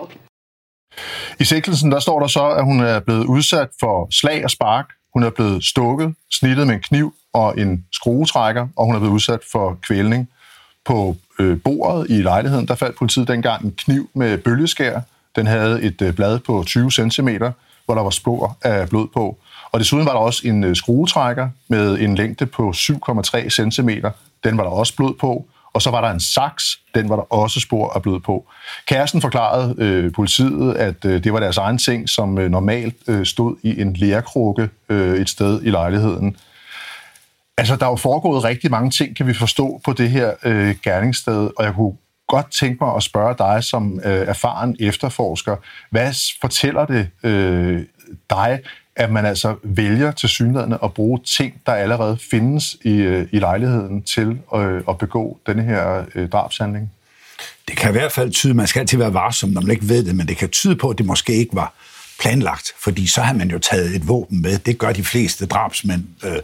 I 1.39 1.43
sigtelsen 1.43 1.91
der 1.91 1.99
står 1.99 2.19
der 2.19 2.27
så, 2.27 2.45
at 2.49 2.63
hun 2.63 2.79
er 2.79 2.99
blevet 2.99 3.25
udsat 3.25 3.69
for 3.79 4.07
slag 4.11 4.43
og 4.43 4.51
spark. 4.51 4.85
Hun 5.13 5.23
er 5.23 5.29
blevet 5.29 5.63
stukket, 5.63 6.15
snittet 6.31 6.67
med 6.67 6.75
en 6.75 6.81
kniv 6.81 7.13
og 7.33 7.59
en 7.59 7.85
skruetrækker, 7.91 8.67
og 8.77 8.85
hun 8.85 8.95
er 8.95 8.99
blevet 8.99 9.13
udsat 9.13 9.39
for 9.51 9.77
kvælning. 9.81 10.29
På 10.85 11.15
øh, 11.39 11.61
bordet 11.61 12.09
i 12.09 12.21
lejligheden, 12.21 12.67
der 12.67 12.75
faldt 12.75 12.97
politiet 12.97 13.27
dengang 13.27 13.65
en 13.65 13.71
kniv 13.77 14.09
med 14.13 14.37
bølgeskær. 14.37 14.99
Den 15.35 15.47
havde 15.47 15.81
et 15.81 16.01
øh, 16.01 16.13
blad 16.13 16.39
på 16.39 16.63
20 16.67 16.91
cm, 16.91 17.29
hvor 17.85 17.95
der 17.95 18.01
var 18.01 18.09
spor 18.09 18.57
af 18.61 18.89
blod 18.89 19.07
på. 19.13 19.37
Og 19.71 19.79
desuden 19.79 20.05
var 20.05 20.11
der 20.11 20.19
også 20.19 20.47
en 20.47 20.63
øh, 20.63 20.75
skruetrækker 20.75 21.49
med 21.67 21.99
en 21.99 22.15
længde 22.15 22.45
på 22.45 22.69
7,3 22.75 23.49
cm. 23.49 23.89
Den 24.43 24.57
var 24.57 24.63
der 24.63 24.71
også 24.71 24.95
blod 24.95 25.13
på. 25.19 25.45
Og 25.73 25.81
så 25.81 25.91
var 25.91 26.01
der 26.01 26.09
en 26.09 26.19
saks, 26.19 26.79
den 26.95 27.09
var 27.09 27.15
der 27.15 27.33
også 27.33 27.59
spor 27.59 27.89
af 27.95 28.01
blod 28.01 28.19
på. 28.19 28.45
Kæresten 28.87 29.21
forklarede 29.21 29.75
øh, 29.77 30.11
politiet, 30.13 30.73
at 30.73 31.05
øh, 31.05 31.23
det 31.23 31.33
var 31.33 31.39
deres 31.39 31.57
egen 31.57 31.77
ting, 31.77 32.09
som 32.09 32.37
øh, 32.37 32.51
normalt 32.51 32.95
øh, 33.07 33.25
stod 33.25 33.55
i 33.63 33.81
en 33.81 33.93
lærkrukke 33.93 34.69
øh, 34.89 35.17
et 35.19 35.29
sted 35.29 35.61
i 35.63 35.69
lejligheden. 35.69 36.35
Altså, 37.59 37.75
der 37.75 37.85
er 37.85 37.89
jo 37.89 37.95
foregået 37.95 38.43
rigtig 38.43 38.71
mange 38.71 38.91
ting, 38.91 39.15
kan 39.15 39.27
vi 39.27 39.33
forstå, 39.33 39.81
på 39.85 39.93
det 39.93 40.09
her 40.09 40.31
øh, 40.43 40.75
gerningssted, 40.83 41.49
og 41.57 41.65
jeg 41.65 41.73
kunne 41.73 41.93
godt 42.27 42.51
tænke 42.51 42.83
mig 42.83 42.95
at 42.95 43.03
spørge 43.03 43.35
dig 43.37 43.63
som 43.63 43.99
øh, 44.05 44.27
erfaren 44.27 44.75
efterforsker, 44.79 45.55
hvad 45.91 46.13
fortæller 46.41 46.85
det 46.85 47.09
øh, 47.23 47.83
dig, 48.29 48.59
at 48.95 49.11
man 49.11 49.25
altså 49.25 49.55
vælger 49.63 50.11
til 50.11 50.29
synligheden 50.29 50.75
at 50.83 50.93
bruge 50.93 51.19
ting, 51.37 51.53
der 51.65 51.71
allerede 51.71 52.17
findes 52.31 52.77
i, 52.85 52.93
øh, 52.93 53.27
i 53.31 53.39
lejligheden 53.39 54.03
til 54.03 54.39
øh, 54.55 54.83
at 54.89 54.97
begå 54.97 55.39
denne 55.47 55.63
her 55.63 56.05
øh, 56.15 56.29
drabshandling? 56.29 56.91
Det 57.67 57.77
kan 57.77 57.89
i 57.89 57.91
hvert 57.91 58.11
fald 58.11 58.31
tyde, 58.31 58.53
man 58.53 58.67
skal 58.67 58.79
altid 58.79 58.97
være 58.97 59.13
varsom, 59.13 59.49
når 59.49 59.61
man 59.61 59.71
ikke 59.71 59.89
ved 59.89 60.03
det, 60.05 60.15
men 60.15 60.27
det 60.27 60.37
kan 60.37 60.49
tyde 60.49 60.75
på, 60.75 60.89
at 60.89 60.97
det 60.97 61.05
måske 61.05 61.33
ikke 61.33 61.55
var 61.55 61.73
planlagt, 62.19 62.71
fordi 62.79 63.07
så 63.07 63.21
har 63.21 63.33
man 63.33 63.51
jo 63.51 63.59
taget 63.59 63.95
et 63.95 64.07
våben 64.07 64.41
med. 64.41 64.59
Det 64.59 64.77
gør 64.77 64.91
de 64.91 65.03
fleste 65.03 65.45
drabsmænd, 65.45 66.03
øh, 66.25 66.37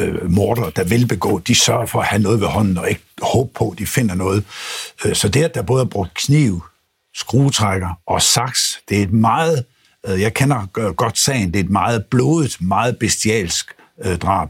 øh, 0.00 0.30
morder, 0.30 0.70
der 0.70 0.84
vil 0.84 1.06
begå, 1.06 1.38
de 1.38 1.54
sørger 1.54 1.86
for 1.86 2.00
at 2.00 2.06
have 2.06 2.22
noget 2.22 2.40
ved 2.40 2.46
hånden, 2.46 2.78
og 2.78 2.88
ikke 2.88 3.02
håbe 3.22 3.50
på, 3.54 3.70
at 3.70 3.78
de 3.78 3.86
finder 3.86 4.14
noget. 4.14 4.44
Øh, 5.04 5.14
så 5.14 5.28
det, 5.28 5.44
at 5.44 5.54
der 5.54 5.62
både 5.62 5.80
er 5.82 5.88
brugt 5.88 6.14
kniv, 6.14 6.62
skruetrækker 7.14 8.00
og 8.06 8.22
saks, 8.22 8.80
det 8.88 8.98
er 8.98 9.02
et 9.02 9.12
meget, 9.12 9.64
øh, 10.06 10.20
jeg 10.20 10.34
kender 10.34 10.92
godt 10.92 11.18
sagen, 11.18 11.48
det 11.52 11.60
er 11.60 11.64
et 11.64 11.70
meget 11.70 12.04
blodet, 12.04 12.56
meget 12.60 12.98
bestialsk 12.98 13.74
øh, 14.04 14.18
drab. 14.18 14.48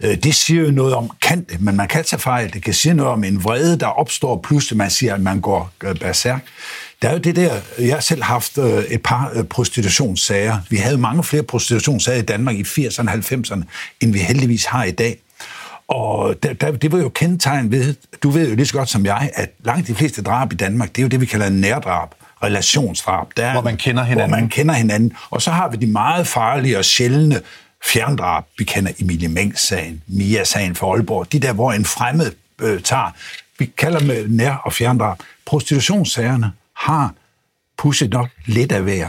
Øh, 0.00 0.22
det 0.22 0.34
siger 0.34 0.62
jo 0.62 0.70
noget 0.70 0.94
om, 0.94 1.10
kan 1.22 1.44
det, 1.44 1.60
men 1.60 1.76
man 1.76 1.88
kan 1.88 2.04
tage 2.04 2.20
fejl. 2.20 2.52
Det 2.52 2.62
kan 2.62 2.74
sige 2.74 2.94
noget 2.94 3.12
om 3.12 3.24
en 3.24 3.44
vrede, 3.44 3.78
der 3.78 3.86
opstår 3.86 4.40
pludselig, 4.40 4.76
man 4.76 4.90
siger, 4.90 5.14
at 5.14 5.20
man 5.20 5.40
går 5.40 5.72
øh, 5.84 5.98
berserk. 5.98 6.44
Der 7.02 7.08
er 7.08 7.12
jo 7.12 7.18
det 7.18 7.36
der, 7.36 7.60
jeg 7.78 7.94
har 7.94 8.00
selv 8.00 8.22
haft 8.22 8.58
øh, 8.58 8.84
et 8.84 9.02
par 9.02 9.32
øh, 9.34 9.44
prostitutionssager. 9.44 10.58
Vi 10.70 10.76
havde 10.76 10.98
mange 10.98 11.24
flere 11.24 11.42
prostitutionssager 11.42 12.18
i 12.18 12.22
Danmark 12.22 12.56
i 12.56 12.62
80'erne 12.62 13.08
og 13.08 13.14
90'erne, 13.14 13.62
end 14.00 14.12
vi 14.12 14.18
heldigvis 14.18 14.64
har 14.64 14.84
i 14.84 14.90
dag. 14.90 15.18
Og 15.88 16.42
der, 16.42 16.52
der, 16.52 16.70
det 16.70 16.92
var 16.92 16.98
jo 16.98 17.08
kendetegn 17.08 17.70
ved, 17.70 17.94
du 18.22 18.30
ved 18.30 18.48
jo 18.48 18.54
lige 18.54 18.66
så 18.66 18.72
godt 18.72 18.88
som 18.88 19.06
jeg, 19.06 19.30
at 19.34 19.50
langt 19.64 19.88
de 19.88 19.94
fleste 19.94 20.22
drab 20.22 20.52
i 20.52 20.56
Danmark, 20.56 20.88
det 20.88 20.98
er 20.98 21.02
jo 21.02 21.08
det, 21.08 21.20
vi 21.20 21.26
kalder 21.26 21.50
nærdrab, 21.50 22.08
relationsdrab. 22.42 23.26
Der, 23.36 23.52
hvor 23.52 23.62
man 23.62 23.76
kender 23.76 24.04
hinanden. 24.04 24.30
Hvor 24.30 24.40
man 24.40 24.48
kender 24.48 24.74
hinanden. 24.74 25.12
Og 25.30 25.42
så 25.42 25.50
har 25.50 25.68
vi 25.68 25.76
de 25.76 25.86
meget 25.86 26.26
farlige 26.26 26.78
og 26.78 26.84
sjældne 26.84 27.40
fjerndrab. 27.84 28.44
Vi 28.58 28.64
kender 28.64 28.92
Emilie 28.98 29.28
Mengs-sagen, 29.28 30.02
Mia-sagen 30.06 30.74
for 30.74 30.94
Aalborg. 30.94 31.32
De 31.32 31.40
der, 31.40 31.52
hvor 31.52 31.72
en 31.72 31.84
fremmed 31.84 32.32
øh, 32.60 32.82
tager, 32.82 33.10
vi 33.58 33.72
kalder 33.78 33.98
dem 33.98 34.30
nær- 34.30 34.60
og 34.64 34.72
fjerndrab. 34.72 35.18
Prostitutionssagerne 35.46 36.52
har 36.76 37.14
pusset 37.76 38.10
nok 38.10 38.28
lidt 38.46 38.72
af 38.72 38.82
hver. 38.82 39.08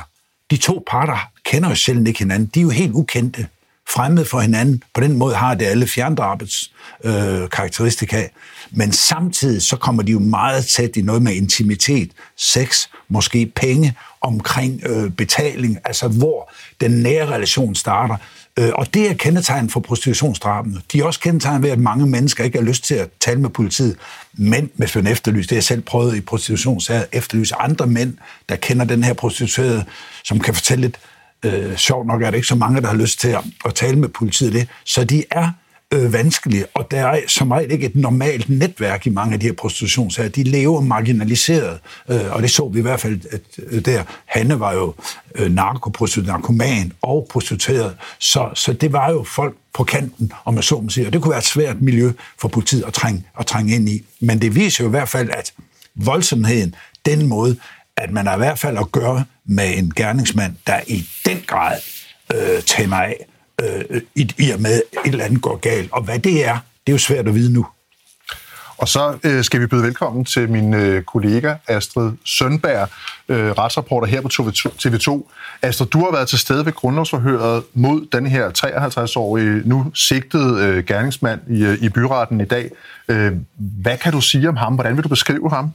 De 0.52 0.58
to 0.58 0.84
parter 0.88 1.32
kender 1.44 1.70
jo 1.70 1.76
selv 1.76 2.08
ikke 2.08 2.20
hinanden. 2.20 2.48
De 2.48 2.60
er 2.60 2.64
jo 2.64 2.70
helt 2.70 2.94
ukendte, 2.94 3.48
fremmed 3.90 4.26
for 4.26 4.40
hinanden. 4.40 4.84
På 4.94 5.02
den 5.02 5.18
måde 5.18 5.36
har 5.36 5.54
det 5.54 5.66
alle 5.66 5.88
fjerndrabets 5.88 6.72
øh, 7.04 7.50
karakteristika. 7.50 8.28
Men 8.72 8.92
samtidig 8.92 9.62
så 9.62 9.76
kommer 9.76 10.04
de 10.04 10.12
jo 10.12 10.20
meget 10.20 10.66
tæt 10.66 10.96
i 10.96 11.02
noget 11.02 11.22
med 11.22 11.34
intimitet, 11.34 12.12
sex, 12.38 12.88
måske 13.10 13.52
penge, 13.56 13.96
omkring 14.22 14.82
øh, 14.86 15.12
betaling, 15.12 15.78
altså 15.86 16.08
hvor 16.08 16.52
den 16.82 16.92
nære 16.92 17.26
relation 17.26 17.76
starter. 17.76 18.16
Øh, 18.60 18.72
og 18.76 18.94
det 18.94 19.10
er 19.10 19.14
kendetegn 19.14 19.70
for 19.70 19.80
prostitutionsdrabene. 19.80 20.82
De 20.92 21.00
er 21.00 21.04
også 21.04 21.20
kendetegn 21.20 21.64
ved, 21.64 21.70
at 21.70 21.80
mange 21.80 22.08
mennesker 22.08 22.44
ikke 22.44 22.58
har 22.58 22.66
lyst 22.66 22.84
til 22.84 22.96
at 22.96 23.10
tale 23.20 23.40
med 23.40 23.50
politiet. 23.50 23.98
Men 24.34 24.70
hvis 24.74 24.96
man 24.96 25.08
efterlyser, 25.08 25.48
det 25.48 25.52
har 25.52 25.58
jeg 25.58 25.64
selv 25.64 25.82
prøvet 25.82 26.18
i 26.18 26.22
prostitutionssager, 26.22 27.04
efterlyse 27.12 27.56
andre 27.56 27.88
mænd, 27.88 28.14
der 28.50 28.56
kender 28.56 28.86
den 28.86 29.04
her 29.04 29.14
prostituerede, 29.14 29.86
som 30.24 30.40
kan 30.40 30.54
fortælle 30.54 30.82
lidt, 30.82 30.98
øh, 31.46 31.76
sjovt 31.78 32.08
nok 32.08 32.22
er 32.22 32.32
det 32.32 32.38
ikke 32.38 32.48
så 32.48 32.56
mange, 32.56 32.82
der 32.82 32.88
har 32.88 32.96
lyst 32.96 33.20
til 33.20 33.28
at, 33.28 33.44
at 33.66 33.76
tale 33.76 34.00
med 34.00 34.10
politiet 34.10 34.54
det. 34.54 34.68
Så 34.86 35.04
de 35.04 35.24
er 35.32 35.52
øh, 35.94 36.14
vanskelige, 36.14 36.66
og 36.74 36.92
der 36.92 37.08
er 37.08 37.22
som 37.28 37.52
regel 37.52 37.72
ikke 37.72 37.86
et 37.86 37.96
normalt 37.96 38.50
netværk 38.50 39.08
i 39.08 39.10
mange 39.10 39.34
af 39.34 39.40
de 39.40 39.46
her 39.46 39.54
prostitutionssager. 39.54 40.30
De 40.30 40.44
lever 40.44 40.82
marginaliseret, 40.82 41.80
øh, 42.10 42.32
og 42.36 42.42
det 42.42 42.52
så 42.52 42.68
vi 42.68 42.80
i 42.80 42.82
hvert 42.82 43.00
fald 43.00 43.20
at, 43.32 43.42
øh, 43.64 43.86
der. 43.86 44.04
Hanne 44.26 44.60
var 44.60 44.74
jo 44.74 44.94
øh, 45.36 45.52
narkoprostitueret, 45.52 46.28
narkoman 46.28 46.94
og 47.02 47.28
prostitueret, 47.32 47.96
så, 48.20 48.50
så 48.54 48.74
det 48.74 48.94
var 48.94 49.12
jo 49.12 49.24
folk 49.24 49.56
på 49.74 49.84
kanten, 49.84 50.32
om 50.46 50.54
man 50.54 50.64
så 50.64 50.82
må 50.82 50.90
sige, 50.90 51.08
og 51.08 51.14
det 51.14 51.22
kunne 51.22 51.30
være 51.30 51.40
et 51.40 51.46
svært 51.46 51.82
miljø 51.82 52.12
for 52.42 52.48
politiet 52.48 52.84
at 52.84 52.94
trænge, 52.94 53.24
at 53.40 53.46
trænge 53.46 53.76
ind 53.76 53.90
i. 53.90 54.06
Men 54.20 54.42
det 54.42 54.56
viser 54.56 54.84
jo 54.84 54.88
i 54.88 54.92
hvert 54.92 55.10
fald, 55.10 55.30
at 55.30 55.54
voldsomheden, 55.96 56.76
den 57.06 57.28
måde, 57.28 57.58
at 57.98 58.12
man 58.12 58.28
har 58.28 58.36
i 58.36 58.38
hvert 58.38 58.60
fald 58.60 58.78
at 58.78 58.92
gøre 58.92 59.24
med 59.46 59.78
en 59.78 59.94
gerningsmand, 59.96 60.56
der 60.68 60.80
i 60.88 61.10
den 61.26 61.44
grad 61.48 61.78
øh, 62.36 62.64
tænder 62.64 62.98
af, 62.98 63.26
øh, 63.62 64.02
i, 64.16 64.34
i 64.38 64.52
og 64.52 64.62
med 64.62 64.82
et 65.06 65.12
eller 65.12 65.26
andet 65.26 65.42
går 65.42 65.56
galt. 65.56 65.92
Og 65.92 66.04
hvad 66.04 66.20
det 66.20 66.46
er, 66.46 66.58
det 66.88 66.92
er 66.92 66.94
jo 66.94 66.98
svært 66.98 67.28
at 67.28 67.36
vide 67.36 67.54
nu. 67.54 67.66
Og 68.78 68.88
så 68.88 69.18
øh, 69.24 69.44
skal 69.44 69.62
vi 69.62 69.68
byde 69.68 69.84
velkommen 69.84 70.26
til 70.26 70.50
min 70.50 70.74
øh, 70.74 71.04
kollega 71.04 71.56
Astrid 71.68 72.12
Sønberg, 72.26 72.90
øh, 73.30 73.52
retsreporter 73.52 74.08
her 74.08 74.22
på 74.22 74.30
TV2. 74.64 75.32
Astrid, 75.62 75.88
du 75.88 76.00
har 76.00 76.12
været 76.12 76.28
til 76.28 76.40
stede 76.40 76.66
ved 76.66 76.74
grundlovsforhøret 76.74 77.64
mod 77.74 78.08
den 78.12 78.26
her 78.26 78.50
53-årige, 78.58 79.62
nu 79.66 79.92
sigtede 79.94 80.64
øh, 80.64 80.84
gerningsmand 80.84 81.42
i, 81.50 81.64
øh, 81.64 81.84
i 81.84 81.90
byretten 81.90 82.42
i 82.42 82.46
dag. 82.46 82.72
Øh, 83.08 83.32
hvad 83.58 83.98
kan 83.98 84.12
du 84.12 84.22
sige 84.22 84.50
om 84.50 84.56
ham? 84.56 84.74
Hvordan 84.74 84.96
vil 84.96 85.04
du 85.04 85.10
beskrive 85.10 85.50
ham? 85.50 85.74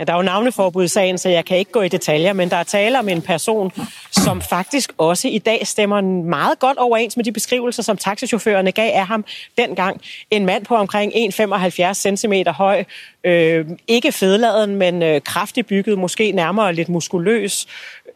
Ja, 0.00 0.04
der 0.04 0.12
er 0.12 0.16
jo 0.16 0.22
navneforbud 0.22 0.84
i 0.84 0.88
sagen, 0.88 1.18
så 1.18 1.28
jeg 1.28 1.44
kan 1.44 1.56
ikke 1.56 1.72
gå 1.72 1.82
i 1.82 1.88
detaljer, 1.88 2.32
men 2.32 2.50
der 2.50 2.56
er 2.56 2.62
tale 2.62 2.98
om 2.98 3.08
en 3.08 3.22
person, 3.22 3.72
som 4.12 4.42
faktisk 4.42 4.92
også 4.98 5.28
i 5.28 5.38
dag 5.38 5.66
stemmer 5.66 6.00
meget 6.24 6.58
godt 6.58 6.78
overens 6.78 7.16
med 7.16 7.24
de 7.24 7.32
beskrivelser, 7.32 7.82
som 7.82 7.96
taxichaufførerne 7.96 8.72
gav 8.72 8.90
af 8.94 9.06
ham 9.06 9.24
dengang. 9.58 10.00
En 10.30 10.46
mand 10.46 10.64
på 10.64 10.76
omkring 10.76 11.12
1,75 11.14 12.16
cm 12.16 12.32
høj, 12.48 12.84
øh, 13.24 13.66
ikke 13.88 14.12
fedladen, 14.12 14.76
men 14.76 15.02
øh, 15.02 15.20
kraftigt 15.20 15.66
bygget, 15.66 15.98
måske 15.98 16.32
nærmere 16.32 16.72
lidt 16.72 16.88
muskuløs, 16.88 17.66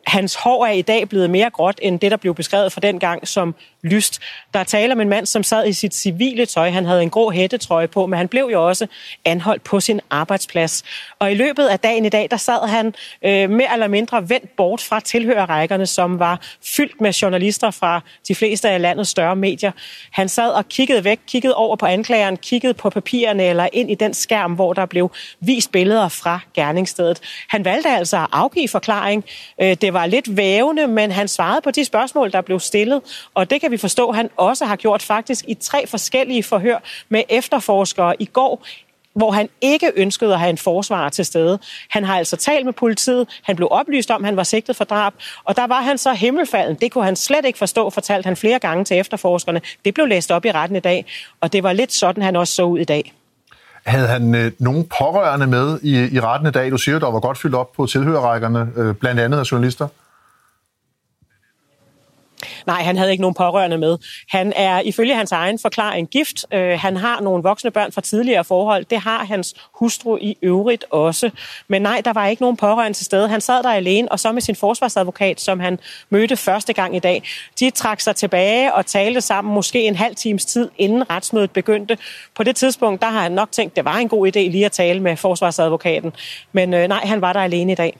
hans 0.06 0.34
hår 0.34 0.66
er 0.66 0.70
i 0.70 0.82
dag 0.82 1.08
blevet 1.08 1.30
mere 1.30 1.50
gråt 1.50 1.78
end 1.82 2.00
det, 2.00 2.10
der 2.10 2.16
blev 2.16 2.34
beskrevet 2.34 2.72
fra 2.72 2.80
den 2.80 2.98
gang 2.98 3.28
som 3.28 3.54
lyst. 3.82 4.20
Der 4.54 4.60
er 4.60 4.64
tale 4.64 4.92
om 4.92 5.00
en 5.00 5.08
mand, 5.08 5.26
som 5.26 5.42
sad 5.42 5.66
i 5.66 5.72
sit 5.72 5.94
civile 5.94 6.46
tøj. 6.46 6.70
Han 6.70 6.84
havde 6.84 7.02
en 7.02 7.10
grå 7.10 7.30
hættetrøje 7.30 7.88
på, 7.88 8.06
men 8.06 8.16
han 8.16 8.28
blev 8.28 8.48
jo 8.52 8.68
også 8.68 8.86
anholdt 9.24 9.64
på 9.64 9.80
sin 9.80 10.00
arbejdsplads. 10.10 10.84
Og 11.18 11.32
i 11.32 11.34
løbet 11.34 11.66
af 11.66 11.78
dagen 11.78 12.04
i 12.04 12.08
dag, 12.08 12.28
der 12.30 12.36
sad 12.36 12.68
han 12.68 12.94
øh, 13.22 13.50
mere 13.50 13.72
eller 13.72 13.88
mindre 13.88 14.28
vendt 14.28 14.56
bort 14.56 14.80
fra 14.80 15.00
tilhørerrækkerne, 15.00 15.83
som 15.86 16.18
var 16.18 16.40
fyldt 16.62 17.00
med 17.00 17.12
journalister 17.12 17.70
fra 17.70 18.00
de 18.28 18.34
fleste 18.34 18.70
af 18.70 18.80
landets 18.80 19.10
større 19.10 19.36
medier. 19.36 19.72
Han 20.10 20.28
sad 20.28 20.50
og 20.50 20.68
kiggede 20.68 21.04
væk, 21.04 21.20
kiggede 21.26 21.54
over 21.54 21.76
på 21.76 21.86
anklageren, 21.86 22.36
kiggede 22.36 22.74
på 22.74 22.90
papirerne 22.90 23.44
eller 23.44 23.68
ind 23.72 23.90
i 23.90 23.94
den 23.94 24.14
skærm, 24.14 24.52
hvor 24.52 24.72
der 24.72 24.86
blev 24.86 25.10
vist 25.40 25.72
billeder 25.72 26.08
fra 26.08 26.40
gerningsstedet. 26.54 27.20
Han 27.48 27.64
valgte 27.64 27.88
altså 27.88 28.16
at 28.16 28.26
afgive 28.32 28.68
forklaring. 28.68 29.24
Øh, 29.60 29.76
det 29.80 29.92
var 29.92 30.06
lidt 30.06 30.36
vævende, 30.36 30.86
men 30.86 31.10
han 31.10 31.28
svarede 31.28 31.60
på 31.60 31.70
de 31.70 31.84
spørgsmål, 31.84 32.32
der 32.32 32.40
blev 32.40 32.60
stillet, 32.60 33.00
og 33.34 33.50
det 33.50 33.60
kan 33.60 33.70
vi 33.70 33.76
forstå, 33.76 34.12
han 34.12 34.30
også 34.36 34.64
har 34.64 34.76
gjort 34.76 35.02
faktisk 35.02 35.44
i 35.48 35.54
tre 35.54 35.86
forskellige 35.86 36.42
forhør 36.42 36.78
med 37.08 37.22
efterforskere 37.28 38.22
i 38.22 38.24
går, 38.24 38.64
hvor 39.14 39.30
han 39.30 39.48
ikke 39.60 39.92
ønskede 39.96 40.32
at 40.32 40.38
have 40.38 40.50
en 40.50 40.58
forsvarer 40.58 41.08
til 41.08 41.24
stede. 41.24 41.58
Han 41.90 42.04
har 42.04 42.18
altså 42.18 42.36
talt 42.36 42.64
med 42.64 42.72
politiet, 42.72 43.28
han 43.42 43.56
blev 43.56 43.68
oplyst 43.70 44.10
om, 44.10 44.22
at 44.22 44.26
han 44.26 44.36
var 44.36 44.42
sigtet 44.42 44.76
for 44.76 44.84
drab, 44.84 45.12
og 45.44 45.56
der 45.56 45.66
var 45.66 45.80
han 45.80 45.98
så 45.98 46.12
himmelfalden. 46.12 46.76
Det 46.80 46.92
kunne 46.92 47.04
han 47.04 47.16
slet 47.16 47.44
ikke 47.44 47.58
forstå, 47.58 47.90
fortalte 47.90 48.26
han 48.26 48.36
flere 48.36 48.58
gange 48.58 48.84
til 48.84 48.98
efterforskerne. 48.98 49.60
Det 49.84 49.94
blev 49.94 50.06
læst 50.06 50.30
op 50.30 50.44
i 50.44 50.50
retten 50.50 50.76
i 50.76 50.80
dag, 50.80 51.06
og 51.40 51.52
det 51.52 51.62
var 51.62 51.72
lidt 51.72 51.92
sådan, 51.92 52.22
han 52.22 52.36
også 52.36 52.54
så 52.54 52.62
ud 52.62 52.78
i 52.78 52.84
dag. 52.84 53.12
Havde 53.86 54.06
han 54.06 54.34
øh, 54.34 54.52
nogen 54.58 54.84
pårørende 54.98 55.46
med 55.46 55.78
i, 55.82 56.16
i 56.16 56.20
retten 56.20 56.48
i 56.48 56.50
dag? 56.50 56.70
Du 56.70 56.78
siger, 56.78 56.98
der 56.98 57.10
var 57.10 57.20
godt 57.20 57.38
fyldt 57.38 57.54
op 57.54 57.72
på 57.72 57.86
tilhørerrækkerne, 57.86 58.70
øh, 58.76 58.94
blandt 58.94 59.20
andet 59.20 59.38
af 59.38 59.52
journalister. 59.52 59.88
Nej, 62.66 62.82
han 62.82 62.96
havde 62.96 63.10
ikke 63.10 63.20
nogen 63.20 63.34
pårørende 63.34 63.78
med. 63.78 63.98
Han 64.28 64.52
er 64.56 64.80
ifølge 64.80 65.14
hans 65.14 65.32
egen 65.32 65.58
forklaring 65.58 66.08
gift. 66.08 66.44
Øh, 66.52 66.78
han 66.80 66.96
har 66.96 67.20
nogle 67.20 67.42
voksne 67.42 67.70
børn 67.70 67.92
fra 67.92 68.00
tidligere 68.00 68.44
forhold. 68.44 68.84
Det 68.84 68.98
har 68.98 69.24
hans 69.24 69.54
hustru 69.74 70.16
i 70.16 70.36
øvrigt 70.42 70.84
også. 70.90 71.30
Men 71.68 71.82
nej, 71.82 72.02
der 72.04 72.12
var 72.12 72.26
ikke 72.26 72.42
nogen 72.42 72.56
pårørende 72.56 72.98
til 72.98 73.06
stede. 73.06 73.28
Han 73.28 73.40
sad 73.40 73.62
der 73.62 73.70
alene, 73.70 74.12
og 74.12 74.20
så 74.20 74.32
med 74.32 74.42
sin 74.42 74.56
forsvarsadvokat, 74.56 75.40
som 75.40 75.60
han 75.60 75.78
mødte 76.10 76.36
første 76.36 76.72
gang 76.72 76.96
i 76.96 76.98
dag. 76.98 77.22
De 77.60 77.70
trak 77.70 78.00
sig 78.00 78.16
tilbage 78.16 78.74
og 78.74 78.86
talte 78.86 79.20
sammen 79.20 79.54
måske 79.54 79.82
en 79.82 79.96
halv 79.96 80.14
times 80.14 80.44
tid, 80.44 80.70
inden 80.78 81.10
retsmødet 81.10 81.50
begyndte. 81.50 81.98
På 82.34 82.42
det 82.42 82.56
tidspunkt, 82.56 83.02
der 83.02 83.08
har 83.08 83.20
han 83.20 83.32
nok 83.32 83.52
tænkt, 83.52 83.76
det 83.76 83.84
var 83.84 83.96
en 83.96 84.08
god 84.08 84.26
idé 84.26 84.40
lige 84.40 84.64
at 84.64 84.72
tale 84.72 85.00
med 85.00 85.16
forsvarsadvokaten. 85.16 86.12
Men 86.52 86.74
øh, 86.74 86.88
nej, 86.88 87.00
han 87.04 87.20
var 87.20 87.32
der 87.32 87.40
alene 87.40 87.72
i 87.72 87.74
dag. 87.74 87.96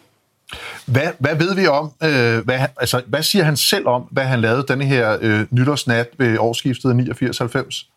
Hvad, 0.87 1.08
hvad 1.18 1.34
ved 1.37 1.54
vi 1.54 1.66
om, 1.66 1.92
øh, 2.02 2.44
hvad, 2.44 2.61
altså, 2.80 3.02
hvad 3.06 3.23
siger 3.23 3.44
han 3.44 3.56
selv 3.56 3.87
om, 3.87 4.02
hvad 4.02 4.25
han 4.25 4.40
lavede 4.40 4.64
denne 4.68 4.84
her 4.84 5.18
øh, 5.20 5.46
nytårsnat 5.50 6.08
ved 6.18 6.38
årsskiftet 6.38 6.92
89-90? 7.23 7.93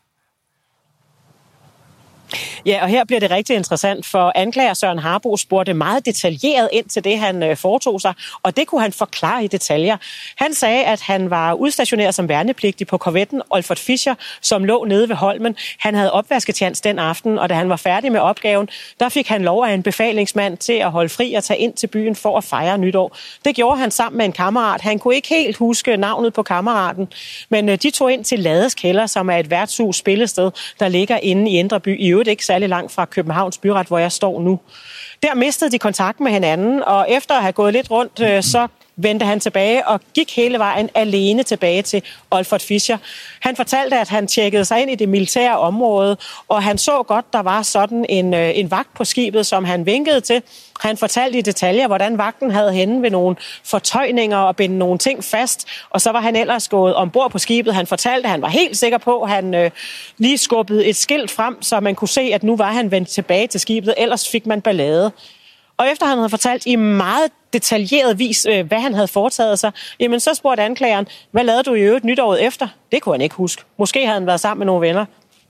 Ja, 2.65 2.79
og 2.81 2.87
her 2.87 3.05
bliver 3.05 3.19
det 3.19 3.31
rigtig 3.31 3.55
interessant, 3.55 4.05
for 4.05 4.31
anklager 4.35 4.73
Søren 4.73 4.99
Harbo 4.99 5.37
spurgte 5.37 5.73
meget 5.73 6.05
detaljeret 6.05 6.69
ind 6.73 6.85
til 6.85 7.03
det, 7.03 7.19
han 7.19 7.43
øh, 7.43 7.57
foretog 7.57 8.01
sig, 8.01 8.13
og 8.43 8.57
det 8.57 8.67
kunne 8.67 8.81
han 8.81 8.93
forklare 8.93 9.43
i 9.43 9.47
detaljer. 9.47 9.97
Han 10.35 10.53
sagde, 10.53 10.83
at 10.83 11.01
han 11.01 11.29
var 11.29 11.53
udstationeret 11.53 12.15
som 12.15 12.29
værnepligtig 12.29 12.87
på 12.87 12.97
korvetten 12.97 13.41
Olfert 13.49 13.79
Fischer, 13.79 14.15
som 14.41 14.63
lå 14.63 14.85
nede 14.85 15.09
ved 15.09 15.15
Holmen. 15.15 15.55
Han 15.79 15.95
havde 15.95 16.11
opvasketjans 16.11 16.81
den 16.81 16.99
aften, 16.99 17.39
og 17.39 17.49
da 17.49 17.53
han 17.53 17.69
var 17.69 17.75
færdig 17.75 18.11
med 18.11 18.19
opgaven, 18.19 18.69
der 18.99 19.09
fik 19.09 19.27
han 19.27 19.41
lov 19.41 19.63
af 19.63 19.73
en 19.73 19.83
befalingsmand 19.83 20.57
til 20.57 20.73
at 20.73 20.91
holde 20.91 21.09
fri 21.09 21.33
og 21.33 21.43
tage 21.43 21.59
ind 21.59 21.73
til 21.73 21.87
byen 21.87 22.15
for 22.15 22.37
at 22.37 22.43
fejre 22.43 22.77
nytår. 22.77 23.17
Det 23.45 23.55
gjorde 23.55 23.77
han 23.77 23.91
sammen 23.91 24.17
med 24.17 24.25
en 24.25 24.31
kammerat. 24.31 24.81
Han 24.81 24.99
kunne 24.99 25.15
ikke 25.15 25.27
helt 25.27 25.57
huske 25.57 25.97
navnet 25.97 26.33
på 26.33 26.43
kammeraten, 26.43 27.07
men 27.49 27.69
øh, 27.69 27.77
de 27.83 27.91
tog 27.91 28.13
ind 28.13 28.23
til 28.23 28.39
Lades 28.39 28.73
Kælder, 28.73 29.05
som 29.05 29.29
er 29.29 29.37
et 29.37 29.49
værtshus 29.49 29.97
spillested, 29.97 30.51
der 30.79 30.87
ligger 30.87 31.17
inde 31.17 31.51
i 31.51 31.53
Indre 31.59 31.79
By. 31.79 31.99
I 31.99 32.07
øvrigt 32.17 32.29
ikke 32.29 32.45
særlig 32.45 32.69
langt 32.69 32.91
fra 32.91 33.05
Københavns 33.05 33.57
Byret, 33.57 33.87
hvor 33.87 33.97
jeg 33.97 34.11
står 34.11 34.41
nu. 34.41 34.59
Der 35.23 35.35
mistede 35.35 35.71
de 35.71 35.79
kontakt 35.79 36.19
med 36.19 36.31
hinanden, 36.31 36.83
og 36.83 37.05
efter 37.09 37.35
at 37.35 37.41
have 37.41 37.51
gået 37.51 37.73
lidt 37.73 37.91
rundt, 37.91 38.19
øh, 38.21 38.43
så 38.43 38.67
vendte 38.97 39.25
han 39.25 39.39
tilbage 39.39 39.87
og 39.87 40.01
gik 40.13 40.35
hele 40.35 40.59
vejen 40.59 40.89
alene 40.93 41.43
tilbage 41.43 41.81
til 41.81 42.03
Olfert 42.31 42.61
Fischer. 42.61 42.97
Han 43.39 43.55
fortalte, 43.55 43.99
at 43.99 44.09
han 44.09 44.27
tjekkede 44.27 44.65
sig 44.65 44.81
ind 44.81 44.91
i 44.91 44.95
det 44.95 45.09
militære 45.09 45.59
område, 45.59 46.17
og 46.47 46.63
han 46.63 46.77
så 46.77 47.03
godt, 47.03 47.33
der 47.33 47.39
var 47.39 47.61
sådan 47.61 48.05
en, 48.09 48.33
øh, 48.33 48.51
en 48.55 48.71
vagt 48.71 48.93
på 48.93 49.05
skibet, 49.05 49.45
som 49.45 49.65
han 49.65 49.85
vinkede 49.85 50.21
til. 50.21 50.41
Han 50.79 50.97
fortalte 50.97 51.37
i 51.37 51.41
detaljer, 51.41 51.87
hvordan 51.87 52.17
vagten 52.17 52.51
havde 52.51 52.73
henne 52.73 53.01
ved 53.01 53.11
nogle 53.11 53.35
fortøjninger 53.63 54.37
og 54.37 54.55
bindt 54.55 54.75
nogle 54.75 54.97
ting 54.97 55.23
fast, 55.23 55.67
og 55.89 56.01
så 56.01 56.11
var 56.11 56.21
han 56.21 56.35
ellers 56.35 56.67
gået 56.67 56.95
ombord 56.95 57.31
på 57.31 57.37
skibet. 57.37 57.75
Han 57.75 57.87
fortalte, 57.87 58.25
at 58.25 58.31
han 58.31 58.41
var 58.41 58.47
helt 58.47 58.77
sikker 58.77 58.97
på, 58.97 59.21
at 59.21 59.29
han 59.29 59.53
øh, 59.53 59.71
lige 60.17 60.37
skubbede 60.37 60.85
et 60.85 60.95
skilt 60.95 61.31
frem, 61.31 61.61
så 61.61 61.79
man 61.79 61.95
kunne 61.95 62.07
se, 62.07 62.21
at 62.21 62.43
nu 62.43 62.55
var 62.55 62.71
han 62.71 62.91
vendt 62.91 63.09
tilbage 63.09 63.47
til 63.47 63.59
skibet, 63.59 63.93
ellers 63.97 64.29
fik 64.29 64.45
man 64.45 64.61
ballade. 64.61 65.11
Og 65.77 65.87
efter 65.91 66.05
han 66.05 66.17
havde 66.17 66.29
fortalt 66.29 66.65
i 66.65 66.75
meget 66.75 67.31
detaljeret 67.53 68.19
vis, 68.19 68.45
øh, 68.49 68.67
hvad 68.67 68.79
han 68.79 68.93
havde 68.93 69.07
foretaget 69.07 69.59
sig, 69.59 69.71
jamen 69.99 70.19
så 70.19 70.33
spurgte 70.33 70.63
anklageren, 70.63 71.07
hvad 71.31 71.43
lavede 71.43 71.63
du 71.63 71.73
i 71.73 71.81
øvrigt 71.81 72.05
nytåret 72.05 72.45
efter? 72.45 72.67
Det 72.91 73.01
kunne 73.01 73.13
han 73.13 73.21
ikke 73.21 73.35
huske. 73.35 73.63
Måske 73.77 73.99
havde 74.05 74.19
han 74.19 74.27
været 74.27 74.39
sammen 74.39 74.59
med 74.59 74.65
nogle 74.65 74.87
venner. 74.87 75.05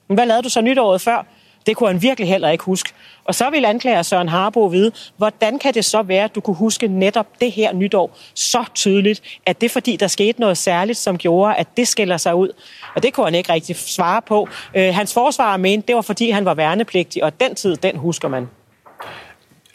Men 0.07 0.15
hvad 0.15 0.25
lavede 0.25 0.43
du 0.43 0.49
så 0.49 0.61
nytåret 0.61 1.01
før? 1.01 1.25
Det 1.65 1.75
kunne 1.75 1.89
han 1.89 2.01
virkelig 2.01 2.29
heller 2.29 2.49
ikke 2.49 2.63
huske. 2.63 2.93
Og 3.25 3.35
så 3.35 3.49
ville 3.49 3.67
anklager 3.67 4.01
Søren 4.01 4.29
Harbo 4.29 4.65
vide, 4.65 4.91
hvordan 5.17 5.59
kan 5.59 5.73
det 5.73 5.85
så 5.85 6.01
være, 6.01 6.23
at 6.23 6.35
du 6.35 6.41
kunne 6.41 6.55
huske 6.55 6.87
netop 6.87 7.27
det 7.41 7.51
her 7.51 7.73
nytår 7.73 8.17
så 8.33 8.63
tydeligt, 8.75 9.21
at 9.45 9.61
det 9.61 9.65
er 9.67 9.73
fordi, 9.73 9.95
der 9.95 10.07
skete 10.07 10.39
noget 10.39 10.57
særligt, 10.57 10.97
som 10.97 11.17
gjorde, 11.17 11.55
at 11.55 11.67
det 11.77 11.87
skiller 11.87 12.17
sig 12.17 12.35
ud. 12.35 12.49
Og 12.95 13.03
det 13.03 13.13
kunne 13.13 13.25
han 13.25 13.35
ikke 13.35 13.53
rigtig 13.53 13.75
svare 13.75 14.21
på. 14.21 14.47
Øh, 14.75 14.95
hans 14.95 15.13
forsvarer 15.13 15.57
mente, 15.57 15.87
det 15.87 15.95
var 15.95 16.01
fordi, 16.01 16.29
han 16.29 16.45
var 16.45 16.53
værnepligtig, 16.53 17.23
og 17.23 17.39
den 17.39 17.55
tid, 17.55 17.75
den 17.75 17.97
husker 17.97 18.27
man. 18.27 18.47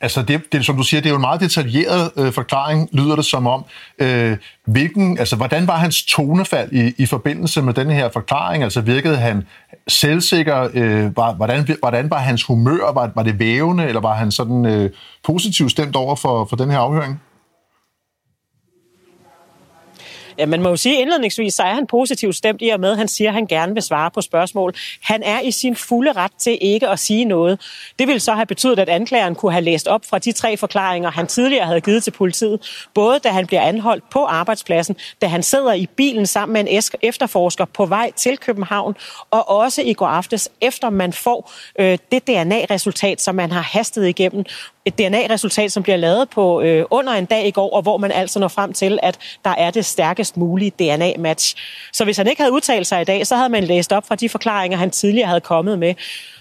Altså, 0.03 0.23
det, 0.23 0.53
det, 0.53 0.67
som 0.67 0.77
du 0.77 0.83
siger, 0.83 1.01
det 1.01 1.09
er 1.09 1.11
jo 1.11 1.17
en 1.17 1.21
meget 1.21 1.41
detaljeret 1.41 2.11
øh, 2.17 2.33
forklaring, 2.33 2.88
lyder 2.93 3.17
det 3.17 3.25
som 3.25 3.47
om. 3.47 3.65
Øh, 3.99 4.37
hvilken, 4.67 5.19
altså, 5.19 5.37
hvordan 5.37 5.67
var 5.67 5.77
hans 5.77 6.03
tonefald 6.03 6.73
i, 6.73 6.93
i 6.99 7.07
forbindelse 7.07 7.62
med 7.62 7.75
den 7.75 7.91
her 7.91 8.09
forklaring? 8.12 8.62
Altså, 8.62 8.81
virkede 8.81 9.17
han 9.17 9.47
selvsikker? 9.88 10.69
Øh, 10.75 11.17
var, 11.17 11.33
hvordan, 11.33 11.77
hvordan 11.81 12.11
var 12.11 12.19
hans 12.19 12.45
humør? 12.45 12.93
Var, 12.93 13.11
var 13.15 13.23
det 13.23 13.38
vævende, 13.38 13.85
eller 13.85 14.01
var 14.01 14.15
han 14.15 14.31
sådan 14.31 14.67
øh, 14.67 14.91
positivt 15.25 15.71
stemt 15.71 15.97
over 15.97 16.17
for, 16.17 16.45
for 16.45 16.57
den 16.57 16.71
her 16.71 16.79
afhøring? 16.79 17.21
Ja, 20.38 20.47
man 20.47 20.62
må 20.62 20.68
jo 20.68 20.77
sige 20.77 21.01
indledningsvis, 21.01 21.55
så 21.55 21.62
er 21.62 21.75
han 21.75 21.87
positivt 21.87 22.37
stemt 22.37 22.62
i 22.62 22.68
og 22.68 22.81
med, 22.81 22.90
at 22.90 22.97
han 22.97 23.09
siger, 23.09 23.31
at 23.31 23.35
han 23.35 23.47
gerne 23.47 23.75
vil 23.75 23.83
svare 23.83 24.11
på 24.11 24.21
spørgsmål. 24.21 24.75
Han 25.03 25.23
er 25.23 25.40
i 25.40 25.51
sin 25.51 25.77
fulde 25.77 26.12
ret 26.12 26.33
til 26.38 26.59
ikke 26.61 26.88
at 26.88 26.99
sige 26.99 27.25
noget. 27.25 27.61
Det 27.99 28.09
vil 28.09 28.21
så 28.21 28.33
have 28.33 28.47
betydet, 28.47 28.79
at 28.79 28.88
anklageren 28.88 29.35
kunne 29.35 29.53
have 29.53 29.64
læst 29.64 29.88
op 29.88 30.05
fra 30.11 30.18
de 30.18 30.33
tre 30.33 30.57
forklaringer, 30.57 31.11
han 31.11 31.27
tidligere 31.27 31.66
havde 31.66 31.81
givet 31.81 32.05
til 32.05 32.11
politiet. 32.11 32.88
Både 32.95 33.18
da 33.18 33.29
han 33.29 33.47
bliver 33.47 33.62
anholdt 33.62 34.11
på 34.11 34.25
arbejdspladsen, 34.25 34.97
da 35.23 35.27
han 35.27 35.42
sidder 35.42 35.73
i 35.73 35.87
bilen 35.97 36.27
sammen 36.27 36.53
med 36.53 36.61
en 36.61 36.83
efterforsker 37.03 37.64
på 37.64 37.87
vej 37.87 38.12
til 38.16 38.38
København, 38.38 38.97
og 39.31 39.49
også 39.49 39.83
i 39.83 39.92
går 39.92 40.07
aftes, 40.07 40.49
efter 40.61 40.90
man 40.90 41.12
får 41.12 41.53
øh, 41.79 41.99
det 42.12 42.27
DNA-resultat, 42.27 43.21
som 43.21 43.35
man 43.35 43.51
har 43.53 43.62
hastet 43.62 44.07
igennem, 44.07 44.45
et 44.85 44.99
DNA-resultat, 44.99 45.73
som 45.73 45.83
bliver 45.83 45.97
lavet 45.97 46.31
på 46.31 46.61
øh, 46.61 46.85
under 46.90 47.12
en 47.12 47.25
dag 47.25 47.47
i 47.47 47.51
går, 47.51 47.71
og 47.71 47.83
hvor 47.83 47.97
man 47.97 48.12
altså 48.12 48.38
når 48.38 48.49
frem 48.49 48.73
til, 48.73 48.99
at 49.03 49.18
der 49.45 49.51
er 49.51 49.71
det 49.71 49.85
stærke 49.85 50.22
stærkest 50.25 50.37
mulige 50.37 50.71
DNA-match. 50.71 51.57
Så 51.93 52.05
hvis 52.05 52.17
han 52.17 52.27
ikke 52.27 52.43
havde 52.43 52.53
udtalt 52.53 52.87
sig 52.87 53.01
i 53.01 53.05
dag, 53.05 53.27
så 53.27 53.37
havde 53.37 53.49
man 53.49 53.65
læst 53.65 53.93
op 53.93 54.07
fra 54.07 54.15
de 54.15 54.29
forklaringer, 54.29 54.79
han 54.79 54.91
tidligere 54.91 55.29
havde 55.29 55.41
kommet 55.41 55.79
med. 55.79 55.95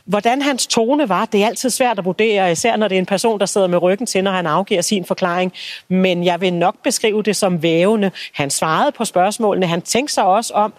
Hvordan 0.06 0.42
hans 0.42 0.68
tone 0.68 1.10
var, 1.10 1.26
det 1.26 1.44
er 1.44 1.48
altid 1.48 1.70
svært 1.70 2.00
at 2.00 2.06
vurdere, 2.06 2.52
især 2.52 2.76
når 2.76 2.88
det 2.88 2.96
er 2.96 3.00
en 3.00 3.06
person, 3.06 3.40
der 3.40 3.46
sidder 3.46 3.68
med 3.68 3.82
ryggen 3.82 4.08
til, 4.08 4.24
når 4.24 4.32
han 4.32 4.48
afgiver 4.48 4.82
sin 4.82 5.06
forklaring. 5.06 5.54
Men 5.90 6.24
jeg 6.24 6.42
vil 6.42 6.54
nok 6.54 6.76
beskrive 6.84 7.24
det 7.24 7.36
som 7.36 7.64
vævende. 7.64 8.12
Han 8.34 8.50
svarede 8.50 8.92
på 8.92 9.06
spørgsmålene. 9.06 9.68
Han 9.68 9.82
tænkte 9.82 10.14
sig 10.14 10.24
også 10.24 10.54
om, 10.54 10.74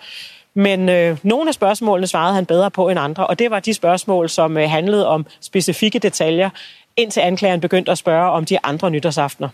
Men 0.54 0.88
øh, 0.88 1.16
nogle 1.22 1.48
af 1.48 1.54
spørgsmålene 1.54 2.06
svarede 2.06 2.34
han 2.34 2.46
bedre 2.46 2.70
på 2.70 2.88
end 2.88 3.00
andre, 3.00 3.26
og 3.26 3.38
det 3.38 3.50
var 3.50 3.60
de 3.60 3.74
spørgsmål, 3.74 4.28
som 4.28 4.56
øh, 4.56 4.70
handlede 4.70 5.06
om 5.08 5.26
specifikke 5.40 5.98
detaljer, 5.98 6.50
indtil 6.96 7.20
anklageren 7.20 7.60
begyndte 7.60 7.92
at 7.92 7.98
spørge 7.98 8.30
om 8.30 8.44
de 8.44 8.58
andre 8.62 8.90
nytårsaftener. 8.90 9.48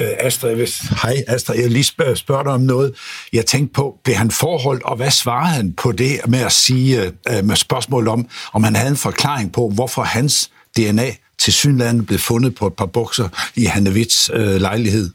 Øh, 0.00 0.08
Astrid, 0.18 0.54
hvis... 0.54 0.78
Hej 1.02 1.24
Astrid, 1.28 1.60
jeg 1.60 1.70
lige 1.70 1.84
spørger, 1.84 2.14
spørger 2.14 2.42
dig 2.42 2.52
om 2.52 2.60
noget. 2.60 2.94
Jeg 3.32 3.46
tænkte 3.46 3.72
på, 3.72 3.98
blev 4.04 4.16
han 4.16 4.30
forholdt, 4.30 4.82
og 4.82 4.96
hvad 4.96 5.10
svarede 5.10 5.54
han 5.54 5.72
på 5.72 5.92
det 5.92 6.20
med 6.28 6.38
at 6.38 6.52
sige, 6.52 7.02
øh, 7.02 7.12
øh, 7.30 7.44
med 7.44 7.56
spørgsmål 7.56 8.08
om, 8.08 8.28
om 8.52 8.64
han 8.64 8.76
havde 8.76 8.90
en 8.90 8.96
forklaring 8.96 9.52
på, 9.52 9.68
hvorfor 9.68 10.02
hans 10.02 10.50
DNA 10.76 11.10
til 11.42 11.52
synlandet 11.52 12.06
blev 12.06 12.18
fundet 12.18 12.54
på 12.54 12.66
et 12.66 12.74
par 12.74 12.86
bukser 12.86 13.28
i 13.54 13.64
Hannevits 13.64 14.30
øh, 14.34 14.60
lejlighed? 14.60 15.10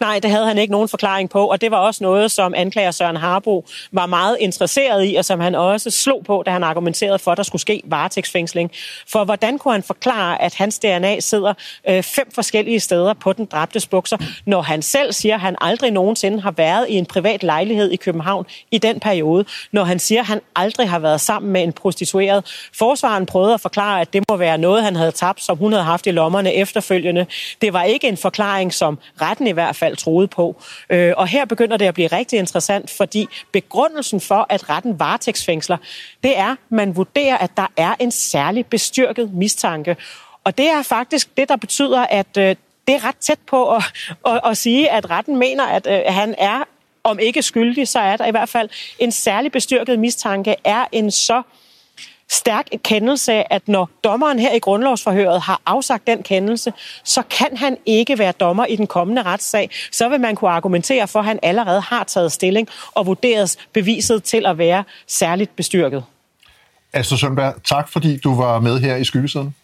Nej, 0.00 0.18
det 0.18 0.30
havde 0.30 0.46
han 0.46 0.58
ikke 0.58 0.72
nogen 0.72 0.88
forklaring 0.88 1.30
på, 1.30 1.46
og 1.46 1.60
det 1.60 1.70
var 1.70 1.76
også 1.76 2.04
noget, 2.04 2.30
som 2.30 2.54
anklager 2.56 2.90
Søren 2.90 3.16
Harbo 3.16 3.66
var 3.92 4.06
meget 4.06 4.36
interesseret 4.40 5.06
i, 5.06 5.14
og 5.14 5.24
som 5.24 5.40
han 5.40 5.54
også 5.54 5.90
slog 5.90 6.24
på, 6.24 6.42
da 6.46 6.50
han 6.50 6.64
argumenterede 6.64 7.18
for, 7.18 7.30
at 7.32 7.36
der 7.36 7.42
skulle 7.42 7.62
ske 7.62 7.82
varetægtsfængsling. 7.84 8.70
For 9.08 9.24
hvordan 9.24 9.58
kunne 9.58 9.72
han 9.72 9.82
forklare, 9.82 10.42
at 10.42 10.54
hans 10.54 10.78
DNA 10.78 11.20
sidder 11.20 11.54
øh, 11.88 12.02
fem 12.02 12.30
forskellige 12.34 12.80
steder 12.80 13.14
på 13.14 13.32
den 13.32 13.44
dræbtes 13.44 13.86
bukser, 13.86 14.16
når 14.46 14.62
han 14.62 14.82
selv 14.82 15.12
siger, 15.12 15.34
at 15.34 15.40
han 15.40 15.56
aldrig 15.60 15.90
nogensinde 15.90 16.40
har 16.40 16.50
været 16.50 16.86
i 16.88 16.94
en 16.94 17.06
privat 17.06 17.42
lejlighed 17.42 17.90
i 17.90 17.96
København 17.96 18.46
i 18.70 18.78
den 18.78 19.00
periode, 19.00 19.44
når 19.72 19.84
han 19.84 19.98
siger, 19.98 20.20
at 20.20 20.26
han 20.26 20.40
aldrig 20.56 20.90
har 20.90 20.98
været 20.98 21.20
sammen 21.20 21.52
med 21.52 21.62
en 21.62 21.72
prostitueret. 21.72 22.68
Forsvaren 22.78 23.26
prøvede 23.26 23.54
at 23.54 23.60
forklare, 23.60 24.00
at 24.00 24.12
det 24.12 24.24
må 24.30 24.36
være 24.36 24.58
noget, 24.58 24.84
han 24.84 24.96
havde 24.96 25.12
tabt, 25.12 25.42
som 25.42 25.56
hun 25.56 25.72
havde 25.72 25.84
haft 25.84 26.06
i 26.06 26.10
lommerne 26.10 26.54
efterfølgende. 26.54 27.26
Det 27.60 27.72
var 27.72 27.82
ikke 27.82 28.08
en 28.08 28.16
forklaring, 28.16 28.74
som 28.74 28.98
retten 29.20 29.46
i 29.46 29.52
hvert 29.52 29.76
fald 29.76 29.89
fald 29.90 29.96
troede 29.96 30.28
på. 30.28 30.62
Øh, 30.90 31.12
og 31.16 31.26
her 31.26 31.44
begynder 31.44 31.76
det 31.76 31.84
at 31.84 31.94
blive 31.94 32.08
rigtig 32.08 32.38
interessant, 32.38 32.90
fordi 32.90 33.28
begrundelsen 33.52 34.20
for, 34.20 34.46
at 34.48 34.70
retten 34.70 35.00
varetægtsfængsler, 35.00 35.76
det 36.22 36.38
er, 36.38 36.50
at 36.50 36.58
man 36.68 36.96
vurderer, 36.96 37.38
at 37.38 37.50
der 37.56 37.66
er 37.76 37.94
en 38.00 38.10
særlig 38.10 38.66
bestyrket 38.66 39.34
mistanke. 39.34 39.96
Og 40.44 40.58
det 40.58 40.68
er 40.68 40.82
faktisk 40.82 41.36
det, 41.36 41.48
der 41.48 41.56
betyder, 41.56 42.00
at 42.00 42.36
øh, 42.38 42.56
det 42.86 42.94
er 42.94 43.04
ret 43.04 43.16
tæt 43.16 43.38
på 43.46 43.74
at, 43.76 43.82
at, 44.26 44.40
at 44.44 44.56
sige, 44.56 44.90
at 44.90 45.10
retten 45.10 45.36
mener, 45.36 45.64
at 45.66 45.86
øh, 45.86 46.00
han 46.06 46.34
er 46.38 46.64
om 47.04 47.18
ikke 47.18 47.42
skyldig, 47.42 47.88
så 47.88 47.98
er 47.98 48.16
der 48.16 48.26
i 48.26 48.30
hvert 48.30 48.48
fald 48.48 48.68
en 48.98 49.12
særlig 49.12 49.52
bestyrket 49.52 49.98
mistanke, 49.98 50.54
er 50.64 50.84
en 50.92 51.10
så 51.10 51.36
øh, 51.36 51.59
stærk 52.30 52.66
kendelse, 52.84 53.52
at 53.52 53.68
når 53.68 53.90
dommeren 54.04 54.38
her 54.38 54.54
i 54.54 54.58
grundlovsforhøret 54.58 55.40
har 55.40 55.60
afsagt 55.66 56.06
den 56.06 56.22
kendelse, 56.22 56.72
så 57.04 57.22
kan 57.30 57.56
han 57.56 57.76
ikke 57.86 58.18
være 58.18 58.32
dommer 58.32 58.66
i 58.66 58.76
den 58.76 58.86
kommende 58.86 59.22
retssag. 59.22 59.70
Så 59.92 60.08
vil 60.08 60.20
man 60.20 60.36
kunne 60.36 60.50
argumentere 60.50 61.08
for, 61.08 61.18
at 61.18 61.24
han 61.24 61.38
allerede 61.42 61.80
har 61.80 62.04
taget 62.04 62.32
stilling 62.32 62.68
og 62.94 63.06
vurderet 63.06 63.56
beviset 63.72 64.24
til 64.24 64.46
at 64.46 64.58
være 64.58 64.84
særligt 65.06 65.56
bestyrket. 65.56 66.04
Astrid 66.92 67.18
Sønberg, 67.18 67.54
tak 67.64 67.88
fordi 67.88 68.16
du 68.16 68.34
var 68.34 68.60
med 68.60 68.80
her 68.80 68.96
i 68.96 69.04
skyggesiden. 69.04 69.54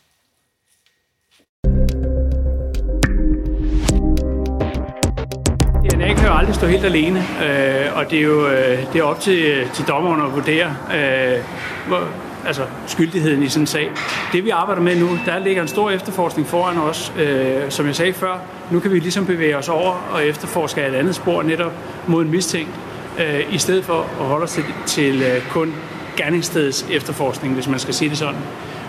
DNA 5.90 6.14
kan 6.14 6.26
jo 6.26 6.34
aldrig 6.34 6.54
stå 6.54 6.66
helt 6.66 6.84
alene, 6.84 7.18
øh, 7.18 7.96
og 7.96 8.10
det 8.10 8.18
er 8.18 8.22
jo 8.22 8.46
øh, 8.46 8.92
det 8.92 8.98
er 8.98 9.02
op 9.02 9.20
til, 9.20 9.68
til 9.74 9.84
dommeren 9.88 10.26
at 10.26 10.32
vurdere, 10.32 10.76
øh, 10.94 11.42
hvor, 11.86 12.25
altså 12.46 12.62
skyldigheden 12.86 13.42
i 13.42 13.48
sådan 13.48 13.62
en 13.62 13.66
sag. 13.66 13.90
Det 14.32 14.44
vi 14.44 14.50
arbejder 14.50 14.82
med 14.82 15.00
nu, 15.00 15.08
der 15.26 15.38
ligger 15.38 15.62
en 15.62 15.68
stor 15.68 15.90
efterforskning 15.90 16.48
foran 16.48 16.78
os. 16.78 17.12
Øh, 17.18 17.70
som 17.70 17.86
jeg 17.86 17.96
sagde 17.96 18.12
før, 18.12 18.38
nu 18.70 18.80
kan 18.80 18.92
vi 18.92 18.98
ligesom 18.98 19.26
bevæge 19.26 19.56
os 19.56 19.68
over 19.68 19.92
og 20.10 20.26
efterforske 20.26 20.86
et 20.86 20.94
andet 20.94 21.14
spor 21.14 21.42
netop 21.42 21.72
mod 22.06 22.24
en 22.24 22.30
mistænkt, 22.30 22.74
øh, 23.18 23.54
i 23.54 23.58
stedet 23.58 23.84
for 23.84 24.06
at 24.20 24.26
holde 24.26 24.44
os 24.44 24.52
til, 24.52 24.64
til 24.86 25.22
øh, 25.22 25.50
kun 25.50 25.74
gerningsstedets 26.16 26.86
efterforskning, 26.90 27.54
hvis 27.54 27.68
man 27.68 27.78
skal 27.78 27.94
sige 27.94 28.10
det 28.10 28.18
sådan. 28.18 28.40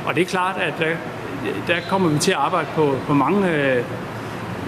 Og 0.06 0.16
det 0.16 0.22
er 0.22 0.26
klart, 0.26 0.56
at 0.58 0.74
der, 0.80 0.96
der 1.68 1.82
kommer 1.90 2.10
vi 2.10 2.20
til 2.20 2.32
at 2.32 2.38
arbejde 2.38 2.68
på, 2.76 2.96
på 3.08 3.14
mange 3.14 3.52
øh, 3.52 3.84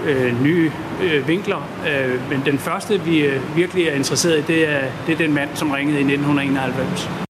øh, 0.06 0.42
nye 0.42 0.72
øh, 1.02 1.28
vinkler. 1.28 1.68
Øh, 1.88 2.30
men 2.30 2.42
den 2.46 2.58
første, 2.58 3.00
vi 3.00 3.18
øh, 3.18 3.56
virkelig 3.56 3.88
er 3.88 3.94
interesseret 3.94 4.38
i, 4.38 4.42
det 4.52 4.68
er, 4.68 4.80
det 5.06 5.12
er 5.12 5.16
den 5.16 5.32
mand, 5.32 5.48
som 5.54 5.70
ringede 5.70 5.98
i 5.98 6.14
1991. 6.14 7.29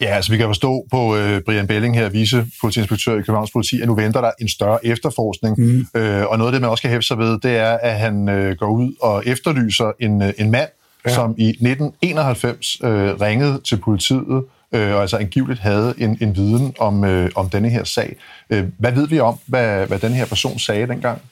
Ja, 0.00 0.06
altså 0.06 0.32
vi 0.32 0.36
kan 0.36 0.46
forstå 0.46 0.86
på 0.90 1.16
øh, 1.16 1.40
Brian 1.40 1.66
Belling 1.66 1.96
her, 1.96 2.08
vicepolitiinspektør 2.08 3.12
i 3.12 3.16
Københavns 3.16 3.50
Politi, 3.50 3.80
at 3.80 3.88
nu 3.88 3.94
venter 3.94 4.20
der 4.20 4.30
en 4.40 4.48
større 4.48 4.86
efterforskning. 4.86 5.58
Mm. 5.58 5.86
Øh, 5.94 6.26
og 6.26 6.38
noget 6.38 6.48
af 6.48 6.52
det, 6.52 6.60
man 6.60 6.70
også 6.70 6.82
kan 6.82 6.90
hæfte 6.90 7.06
sig 7.06 7.18
ved, 7.18 7.38
det 7.40 7.56
er, 7.56 7.78
at 7.82 7.98
han 7.98 8.28
øh, 8.28 8.56
går 8.56 8.70
ud 8.70 8.92
og 9.02 9.22
efterlyser 9.26 9.92
en, 10.00 10.22
øh, 10.22 10.32
en 10.38 10.50
mand, 10.50 10.68
ja. 11.06 11.14
som 11.14 11.34
i 11.38 11.48
1991 11.48 12.76
øh, 12.84 13.20
ringede 13.20 13.60
til 13.64 13.76
politiet, 13.76 14.44
øh, 14.72 14.94
og 14.94 15.00
altså 15.00 15.16
angiveligt 15.16 15.60
havde 15.60 15.94
en, 15.98 16.18
en 16.20 16.36
viden 16.36 16.74
om, 16.78 17.04
øh, 17.04 17.30
om 17.34 17.50
denne 17.50 17.68
her 17.68 17.84
sag. 17.84 18.16
Øh, 18.50 18.64
hvad 18.78 18.92
ved 18.92 19.08
vi 19.08 19.20
om, 19.20 19.38
hvad, 19.46 19.86
hvad 19.86 19.98
den 19.98 20.12
her 20.12 20.26
person 20.26 20.58
sagde 20.58 20.86
dengang? 20.86 21.22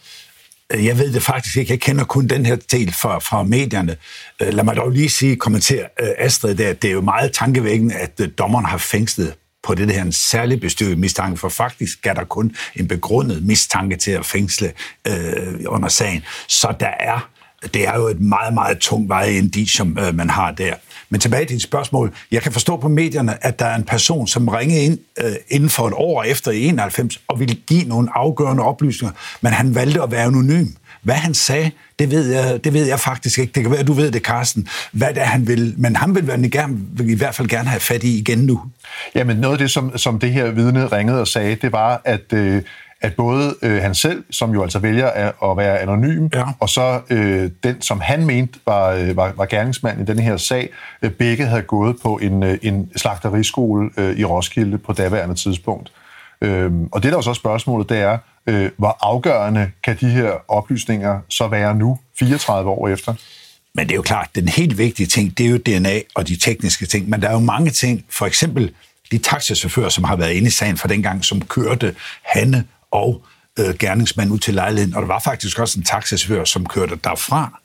Øh, 0.72 0.86
jeg 0.86 0.98
ved 0.98 1.12
det 1.12 1.22
faktisk 1.22 1.56
ikke. 1.56 1.72
Jeg 1.72 1.80
kender 1.80 2.04
kun 2.04 2.26
den 2.26 2.46
her 2.46 2.56
del 2.56 2.92
fra, 2.92 3.18
fra 3.18 3.42
medierne. 3.42 3.96
Øh, 4.42 4.54
lad 4.54 4.64
mig 4.64 4.76
dog 4.76 4.90
lige 4.90 5.08
sige, 5.08 5.36
kommentere 5.36 5.86
øh, 6.00 6.08
Astrid 6.18 6.54
der, 6.54 6.72
det 6.72 6.88
er 6.88 6.92
jo 6.92 7.00
meget 7.00 7.32
tankevækkende, 7.32 7.94
at 7.94 8.20
dommeren 8.38 8.64
har 8.64 8.78
fængslet 8.78 9.34
på 9.62 9.74
det 9.74 9.94
her 9.94 10.02
en 10.02 10.12
særlig 10.12 10.60
bestyrket 10.60 10.98
mistanke, 10.98 11.36
for 11.36 11.48
faktisk 11.48 12.06
er 12.06 12.14
der 12.14 12.24
kun 12.24 12.56
en 12.76 12.88
begrundet 12.88 13.44
mistanke 13.44 13.96
til 13.96 14.10
at 14.10 14.26
fængsle 14.26 14.72
øh, 15.08 15.54
under 15.66 15.88
sagen. 15.88 16.24
Så 16.48 16.74
der 16.80 16.90
er, 17.00 17.28
det 17.74 17.88
er 17.88 17.96
jo 17.96 18.06
et 18.06 18.20
meget, 18.20 18.54
meget 18.54 18.78
tungt 18.78 19.12
som 19.74 19.98
øh, 19.98 20.14
man 20.14 20.30
har 20.30 20.50
der. 20.50 20.74
Men 21.10 21.20
tilbage 21.20 21.44
til 21.44 21.54
dit 21.54 21.62
spørgsmål. 21.62 22.14
Jeg 22.32 22.42
kan 22.42 22.52
forstå 22.52 22.76
på 22.76 22.88
medierne, 22.88 23.46
at 23.46 23.58
der 23.58 23.66
er 23.66 23.76
en 23.76 23.84
person, 23.84 24.26
som 24.26 24.48
ringede 24.48 24.80
ind 24.80 24.98
øh, 25.20 25.32
inden 25.48 25.70
for 25.70 25.86
et 25.86 25.94
år 25.96 26.22
efter 26.22 26.50
i 26.50 26.64
91 26.64 27.20
og 27.28 27.40
ville 27.40 27.54
give 27.54 27.84
nogle 27.84 28.08
afgørende 28.14 28.62
oplysninger, 28.62 29.14
men 29.40 29.52
han 29.52 29.74
valgte 29.74 30.02
at 30.02 30.10
være 30.10 30.24
anonym. 30.24 30.66
Hvad 31.02 31.14
han 31.14 31.34
sagde, 31.34 31.70
det 31.98 32.10
ved 32.10 32.32
jeg, 32.32 32.64
det 32.64 32.72
ved 32.72 32.86
jeg 32.86 33.00
faktisk 33.00 33.38
ikke. 33.38 33.52
Det 33.52 33.62
kan 33.62 33.72
være, 33.72 33.82
du 33.82 33.92
ved 33.92 34.10
det, 34.10 34.22
Carsten. 34.22 34.68
Hvad 34.92 35.08
det 35.08 35.22
er, 35.22 35.26
han 35.26 35.46
vil. 35.46 35.74
Men 35.76 35.96
han 35.96 36.14
vil, 36.14 36.26
vil, 36.26 36.50
gerne, 36.50 36.76
vil 36.92 37.10
i 37.10 37.14
hvert 37.14 37.34
fald 37.34 37.48
gerne 37.48 37.68
have 37.68 37.80
fat 37.80 38.04
i 38.04 38.18
igen 38.18 38.38
nu. 38.38 38.62
Jamen 39.14 39.36
noget 39.36 39.54
af 39.54 39.58
det, 39.58 39.70
som, 39.70 39.98
som 39.98 40.18
det 40.18 40.32
her 40.32 40.50
vidne 40.50 40.86
ringede 40.86 41.20
og 41.20 41.28
sagde, 41.28 41.54
det 41.54 41.72
var, 41.72 42.00
at... 42.04 42.32
Øh, 42.32 42.62
at 43.00 43.14
både 43.16 43.54
øh, 43.62 43.82
han 43.82 43.94
selv, 43.94 44.24
som 44.30 44.52
jo 44.52 44.62
altså 44.62 44.78
vælger 44.78 45.06
at, 45.06 45.34
at 45.44 45.56
være 45.56 45.78
anonym, 45.78 46.28
ja. 46.34 46.44
og 46.60 46.68
så 46.68 47.00
øh, 47.10 47.50
den, 47.62 47.82
som 47.82 48.00
han 48.00 48.26
mente 48.26 48.58
var, 48.66 48.88
øh, 48.90 49.16
var, 49.16 49.32
var 49.36 49.46
gerningsmand 49.46 50.00
i 50.00 50.04
denne 50.04 50.22
her 50.22 50.36
sag, 50.36 50.68
øh, 51.02 51.10
begge 51.10 51.46
havde 51.46 51.62
gået 51.62 51.96
på 52.02 52.18
en, 52.22 52.42
øh, 52.42 52.58
en 52.62 52.90
slagteriskole 52.96 53.90
øh, 53.96 54.18
i 54.18 54.24
Roskilde 54.24 54.78
på 54.78 54.92
daværende 54.92 55.34
tidspunkt. 55.34 55.92
Øh, 56.40 56.72
og 56.92 57.02
det 57.02 57.12
der 57.12 57.18
er 57.18 57.22
så 57.22 57.34
spørgsmålet, 57.34 57.88
det 57.88 57.98
er, 57.98 58.18
øh, 58.46 58.70
hvor 58.76 58.96
afgørende 59.00 59.70
kan 59.84 59.96
de 60.00 60.08
her 60.08 60.32
oplysninger 60.48 61.20
så 61.28 61.48
være 61.48 61.74
nu, 61.74 61.98
34 62.18 62.70
år 62.70 62.88
efter? 62.88 63.14
Men 63.74 63.86
det 63.86 63.92
er 63.92 63.96
jo 63.96 64.02
klart, 64.02 64.28
den 64.34 64.48
helt 64.48 64.78
vigtige 64.78 65.06
ting, 65.06 65.38
det 65.38 65.46
er 65.46 65.50
jo 65.50 65.58
DNA 65.58 66.00
og 66.14 66.28
de 66.28 66.36
tekniske 66.36 66.86
ting, 66.86 67.08
men 67.08 67.22
der 67.22 67.28
er 67.28 67.32
jo 67.32 67.38
mange 67.38 67.70
ting, 67.70 68.04
for 68.10 68.26
eksempel 68.26 68.74
de 69.10 69.18
taxichauffører, 69.18 69.88
som 69.88 70.04
har 70.04 70.16
været 70.16 70.32
inde 70.32 70.46
i 70.46 70.50
sagen 70.50 70.76
fra 70.76 70.88
dengang, 70.88 71.24
som 71.24 71.42
kørte 71.42 71.94
Hanne 72.22 72.64
og 72.90 73.22
øh, 73.58 73.74
gerningsmand 73.78 74.32
ud 74.32 74.38
til 74.38 74.54
lejligheden. 74.54 74.94
Og 74.94 75.02
der 75.02 75.08
var 75.08 75.20
faktisk 75.24 75.58
også 75.58 75.78
en 75.78 75.84
taxichauffør, 75.84 76.44
som 76.44 76.66
kørte 76.66 76.98
derfra. 77.04 77.60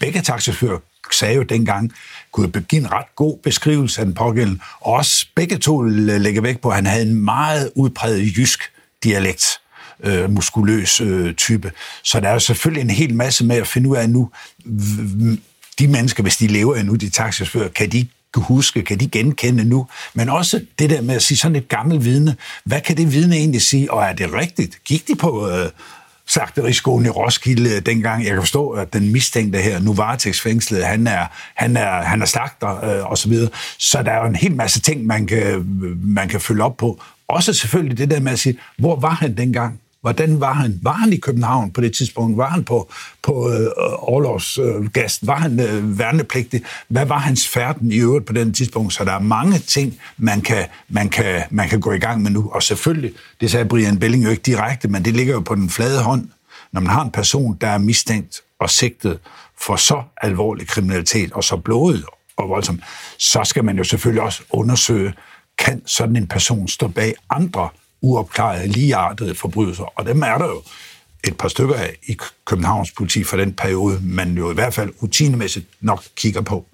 Begge 0.00 0.20
taxichauffører 0.20 0.78
sagde 1.12 1.34
jo 1.34 1.42
dengang, 1.42 1.92
kunne 2.32 2.50
give 2.50 2.80
en 2.80 2.92
ret 2.92 3.16
god 3.16 3.38
beskrivelse 3.38 4.00
af 4.00 4.04
den 4.06 4.14
pågældende. 4.14 4.60
Og 4.80 4.92
også 4.92 5.26
begge 5.34 5.58
to 5.58 5.82
lægge 5.82 6.42
væk 6.42 6.60
på, 6.60 6.68
at 6.68 6.74
han 6.74 6.86
havde 6.86 7.02
en 7.02 7.14
meget 7.14 7.70
udpræget 7.74 8.36
jysk 8.36 8.60
dialekt 9.02 9.44
øh, 10.04 10.30
muskuløs 10.30 11.00
øh, 11.00 11.34
type. 11.34 11.72
Så 12.02 12.20
der 12.20 12.28
er 12.28 12.32
jo 12.32 12.38
selvfølgelig 12.38 12.82
en 12.82 12.90
hel 12.90 13.14
masse 13.14 13.44
med 13.44 13.56
at 13.56 13.66
finde 13.66 13.88
ud 13.88 13.96
af 13.96 14.10
nu, 14.10 14.30
de 15.78 15.88
mennesker, 15.88 16.22
hvis 16.22 16.36
de 16.36 16.46
lever 16.46 16.76
endnu, 16.76 16.94
de 16.94 17.10
taxichauffører, 17.10 17.68
kan 17.68 17.92
de 17.92 18.06
kan 18.34 18.42
huske, 18.42 18.82
kan 18.82 19.00
de 19.00 19.08
genkende 19.08 19.64
nu, 19.64 19.86
men 20.14 20.28
også 20.28 20.60
det 20.78 20.90
der 20.90 21.00
med 21.00 21.14
at 21.14 21.22
sige 21.22 21.38
sådan 21.38 21.56
et 21.56 21.68
gammelt 21.68 22.04
vidne, 22.04 22.36
hvad 22.64 22.80
kan 22.80 22.96
det 22.96 23.12
vidne 23.12 23.36
egentlig 23.36 23.62
sige, 23.62 23.92
og 23.92 24.04
er 24.04 24.12
det 24.12 24.32
rigtigt? 24.32 24.84
Gik 24.84 25.08
de 25.08 25.14
på 25.14 25.50
øh, 25.50 25.70
slagteriskolen 26.26 27.06
i 27.06 27.08
Roskilde 27.08 27.76
øh, 27.76 27.86
dengang? 27.86 28.24
Jeg 28.24 28.32
kan 28.32 28.42
forstå, 28.42 28.70
at 28.70 28.92
den 28.92 29.12
mistænkte 29.12 29.58
her, 29.58 29.80
nu 29.80 29.92
varetægtsfængslet, 29.92 30.86
han 30.86 31.06
er, 31.06 31.26
han 31.54 31.76
er, 31.76 32.02
han 32.02 32.22
er 32.22 32.26
slagter 32.26 32.84
øh, 32.84 33.10
og 33.10 33.18
så 33.18 33.28
videre. 33.28 33.50
Så 33.78 34.02
der 34.02 34.10
er 34.10 34.18
jo 34.18 34.26
en 34.26 34.36
hel 34.36 34.56
masse 34.56 34.80
ting, 34.80 35.06
man 35.06 35.26
kan, 35.26 35.42
øh, 35.42 36.06
man 36.06 36.28
kan 36.28 36.40
følge 36.40 36.64
op 36.64 36.76
på. 36.76 37.00
Også 37.28 37.52
selvfølgelig 37.52 37.98
det 37.98 38.10
der 38.10 38.20
med 38.20 38.32
at 38.32 38.38
sige, 38.38 38.58
hvor 38.78 38.96
var 38.96 39.14
han 39.14 39.36
dengang? 39.36 39.80
Hvordan 40.02 40.40
var 40.40 40.52
han? 40.52 40.78
Var 40.82 40.92
han 40.92 41.12
i 41.12 41.16
København 41.16 41.70
på 41.70 41.80
det 41.80 41.94
tidspunkt? 41.94 42.36
Var 42.36 42.48
han 42.48 42.64
på, 42.64 42.92
på 43.22 43.50
øh, 43.50 43.66
overlovsgast? 43.98 45.22
Øh, 45.22 45.26
var 45.26 45.36
han 45.36 45.60
øh, 45.60 45.98
værnepligtig? 45.98 46.62
Hvad 46.88 47.06
var 47.06 47.18
hans 47.18 47.48
færden 47.48 47.92
i 47.92 47.96
øvrigt 47.96 48.26
på 48.26 48.32
den 48.32 48.52
tidspunkt? 48.52 48.92
Så 48.92 49.04
der 49.04 49.12
er 49.12 49.18
mange 49.18 49.58
ting, 49.58 50.00
man 50.16 50.40
kan, 50.40 50.66
man, 50.88 51.08
kan, 51.08 51.42
man 51.50 51.68
kan 51.68 51.80
gå 51.80 51.92
i 51.92 51.98
gang 51.98 52.22
med 52.22 52.30
nu. 52.30 52.50
Og 52.50 52.62
selvfølgelig, 52.62 53.12
det 53.40 53.50
sagde 53.50 53.68
Brian 53.68 53.98
Belling 53.98 54.24
jo 54.24 54.30
ikke 54.30 54.42
direkte, 54.42 54.88
men 54.88 55.04
det 55.04 55.14
ligger 55.16 55.34
jo 55.34 55.40
på 55.40 55.54
den 55.54 55.70
flade 55.70 56.02
hånd, 56.02 56.28
når 56.72 56.80
man 56.80 56.90
har 56.90 57.04
en 57.04 57.10
person, 57.10 57.58
der 57.60 57.68
er 57.68 57.78
mistænkt 57.78 58.40
og 58.60 58.70
sigtet 58.70 59.18
for 59.60 59.76
så 59.76 60.02
alvorlig 60.22 60.68
kriminalitet 60.68 61.32
og 61.32 61.44
så 61.44 61.56
blodet 61.56 62.04
og 62.36 62.48
voldsomt, 62.48 62.80
så 63.18 63.40
skal 63.44 63.64
man 63.64 63.76
jo 63.76 63.84
selvfølgelig 63.84 64.22
også 64.22 64.42
undersøge, 64.50 65.12
kan 65.58 65.82
sådan 65.86 66.16
en 66.16 66.26
person 66.26 66.68
stå 66.68 66.88
bag 66.88 67.14
andre 67.30 67.68
uopklarede, 68.02 68.66
ligeartede 68.66 69.34
forbrydelser. 69.34 69.84
Og 69.96 70.06
dem 70.06 70.22
er 70.22 70.38
der 70.38 70.46
jo 70.46 70.62
et 71.24 71.36
par 71.38 71.48
stykker 71.48 71.74
af 71.74 71.96
i 72.08 72.16
Københavns 72.44 72.90
politi 72.90 73.24
for 73.24 73.36
den 73.36 73.52
periode, 73.52 74.00
man 74.02 74.32
jo 74.32 74.50
i 74.50 74.54
hvert 74.54 74.74
fald 74.74 74.90
rutinemæssigt 75.02 75.66
nok 75.80 76.02
kigger 76.16 76.40
på. 76.40 76.66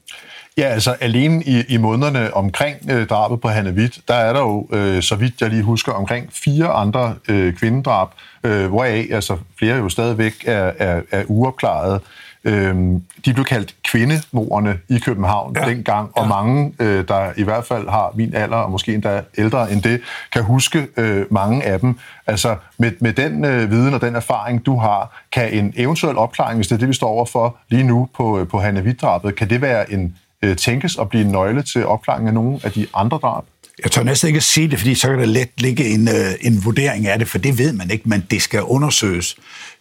Ja, 0.56 0.62
altså 0.62 0.90
alene 0.90 1.44
i, 1.44 1.62
i 1.68 1.76
månederne 1.76 2.34
omkring 2.34 2.76
øh, 2.90 3.06
drabet 3.06 3.40
på 3.40 3.48
Hanne 3.48 3.70
Witt, 3.70 4.00
der 4.08 4.14
er 4.14 4.32
der 4.32 4.40
jo, 4.40 4.68
øh, 4.72 5.02
så 5.02 5.16
vidt 5.16 5.40
jeg 5.40 5.50
lige 5.50 5.62
husker, 5.62 5.92
omkring 5.92 6.32
fire 6.32 6.68
andre 6.68 7.14
øh, 7.28 7.54
kvindedrab, 7.54 8.08
øh, 8.44 8.66
hvoraf 8.66 9.06
altså 9.10 9.36
flere 9.58 9.76
jo 9.76 9.88
stadigvæk 9.88 10.34
er, 10.46 10.72
er, 10.78 11.02
er 11.10 11.24
uopklarede. 11.26 12.00
Øhm, 12.44 13.02
de 13.24 13.34
blev 13.34 13.44
kaldt 13.44 13.74
kvindemorerne 13.84 14.78
i 14.88 14.98
København 14.98 15.56
ja. 15.56 15.68
dengang, 15.70 16.10
og 16.14 16.22
ja. 16.22 16.28
mange, 16.28 16.72
øh, 16.80 17.08
der 17.08 17.32
i 17.36 17.42
hvert 17.42 17.64
fald 17.64 17.88
har 17.88 18.12
min 18.14 18.34
alder, 18.34 18.56
og 18.56 18.70
måske 18.70 18.94
endda 18.94 19.22
ældre 19.38 19.72
end 19.72 19.82
det, 19.82 20.00
kan 20.32 20.42
huske 20.42 20.86
øh, 20.96 21.26
mange 21.30 21.64
af 21.64 21.80
dem. 21.80 21.98
Altså 22.26 22.56
med, 22.78 22.92
med 23.00 23.12
den 23.12 23.44
øh, 23.44 23.70
viden 23.70 23.94
og 23.94 24.00
den 24.00 24.16
erfaring, 24.16 24.66
du 24.66 24.76
har, 24.78 25.22
kan 25.32 25.52
en 25.52 25.72
eventuel 25.76 26.16
opklaring, 26.16 26.56
hvis 26.56 26.68
det 26.68 26.74
er 26.74 26.78
det, 26.78 26.88
vi 26.88 26.94
står 26.94 27.08
overfor 27.08 27.56
lige 27.68 27.84
nu 27.84 28.08
på, 28.16 28.46
på 28.50 28.60
Hanne 28.60 28.80
Witt-drabet, 28.80 29.34
kan 29.34 29.50
det 29.50 29.60
være 29.60 29.92
en 29.92 30.16
øh, 30.42 30.56
tænkes 30.56 30.98
at 30.98 31.08
blive 31.08 31.24
en 31.24 31.30
nøgle 31.30 31.62
til 31.62 31.86
opklaring 31.86 32.28
af 32.28 32.34
nogle 32.34 32.60
af 32.64 32.72
de 32.72 32.86
andre 32.94 33.18
drab? 33.22 33.44
Jeg 33.82 33.90
tør 33.90 34.02
næsten 34.02 34.26
ikke 34.26 34.36
at 34.36 34.42
sige 34.42 34.68
det, 34.68 34.78
fordi 34.78 34.94
så 34.94 35.08
kan 35.08 35.18
der 35.18 35.26
let 35.26 35.48
ligge 35.58 35.84
en, 35.84 36.08
øh, 36.08 36.34
en 36.40 36.64
vurdering 36.64 37.06
af 37.06 37.18
det, 37.18 37.28
for 37.28 37.38
det 37.38 37.58
ved 37.58 37.72
man 37.72 37.90
ikke, 37.90 38.08
men 38.08 38.26
det 38.30 38.42
skal 38.42 38.62
undersøges. 38.62 39.36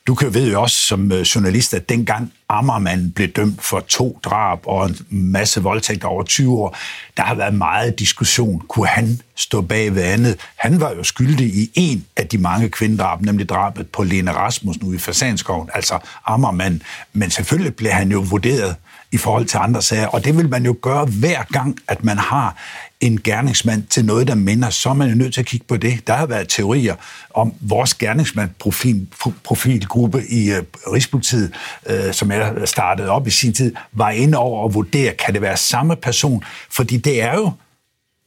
Du 0.08 0.16
kan 0.16 0.34
ved 0.34 0.52
jo 0.52 0.62
også 0.62 0.78
som 0.78 1.12
øh, 1.12 1.22
journalist, 1.22 1.74
at 1.74 1.90
dengang 1.90 2.34
Ammermand 2.50 3.12
blev 3.12 3.28
dømt 3.28 3.64
for 3.64 3.80
to 3.80 4.20
drab 4.24 4.60
og 4.66 4.86
en 4.86 4.98
masse 5.10 5.64
voldtægter 5.64 6.08
over 6.08 6.24
20 6.24 6.54
år, 6.54 6.78
der 7.18 7.24
har 7.24 7.36
været 7.36 7.54
meget 7.54 8.00
diskussion. 8.00 8.62
Kunne 8.68 8.88
han 8.88 9.22
stå 9.36 9.62
bag 9.62 9.96
ved 9.96 10.04
andet? 10.04 10.38
Han 10.56 10.82
var 10.82 10.92
jo 10.92 11.04
skyldig 11.04 11.48
i 11.48 11.72
en 11.76 12.06
af 12.18 12.28
de 12.28 12.38
mange 12.38 12.70
kvindedrab, 12.70 13.22
nemlig 13.22 13.50
drabet 13.50 13.88
på 13.88 14.04
Lene 14.04 14.32
Rasmussen 14.32 14.84
ude 14.84 14.96
i 14.96 15.00
Fasanskoven, 15.00 15.70
altså 15.74 16.00
Ammermand. 16.26 16.82
Men 17.14 17.32
selvfølgelig 17.32 17.76
blev 17.76 17.92
han 17.92 18.12
jo 18.12 18.20
vurderet 18.20 18.76
i 19.12 19.18
forhold 19.18 19.46
til 19.46 19.58
andre 19.58 19.82
sager, 19.82 20.08
og 20.08 20.26
det 20.26 20.38
vil 20.38 20.50
man 20.50 20.66
jo 20.66 20.76
gøre 20.82 21.06
hver 21.06 21.44
gang, 21.44 21.78
at 21.88 22.04
man 22.04 22.18
har 22.18 22.56
en 23.00 23.22
gerningsmand 23.22 23.84
til 23.84 24.06
noget, 24.06 24.28
der 24.28 24.36
minder, 24.36 24.70
så 24.70 24.90
er 24.90 24.94
man 24.94 25.10
jo 25.10 25.16
nødt 25.16 25.34
til 25.34 25.42
at 25.42 25.48
kigge 25.48 25.66
på 25.68 25.78
det. 25.78 26.08
Der 26.08 26.14
har 26.14 26.26
været 26.26 26.50
teorier 26.50 26.96
om 27.34 27.54
vores 27.62 27.94
gerningsmandprofilgruppe 27.94 30.24
i 30.30 30.52
uh, 30.52 30.58
Rigspolitiet, 30.94 31.54
uh, 31.90 32.12
som 32.12 32.32
jeg 32.32 32.54
startede 32.66 33.10
op 33.10 33.28
i 33.28 33.30
sin 33.30 33.54
tid, 33.54 33.76
var 33.92 34.10
inde 34.10 34.38
over 34.38 34.68
at 34.68 34.74
vurdere, 34.74 35.14
kan 35.26 35.34
det 35.34 35.42
være 35.42 35.58
samme 35.58 35.96
person? 35.96 36.44
Fordi 36.72 36.98
det 36.98 37.22
er 37.22 37.34
jo 37.34 37.52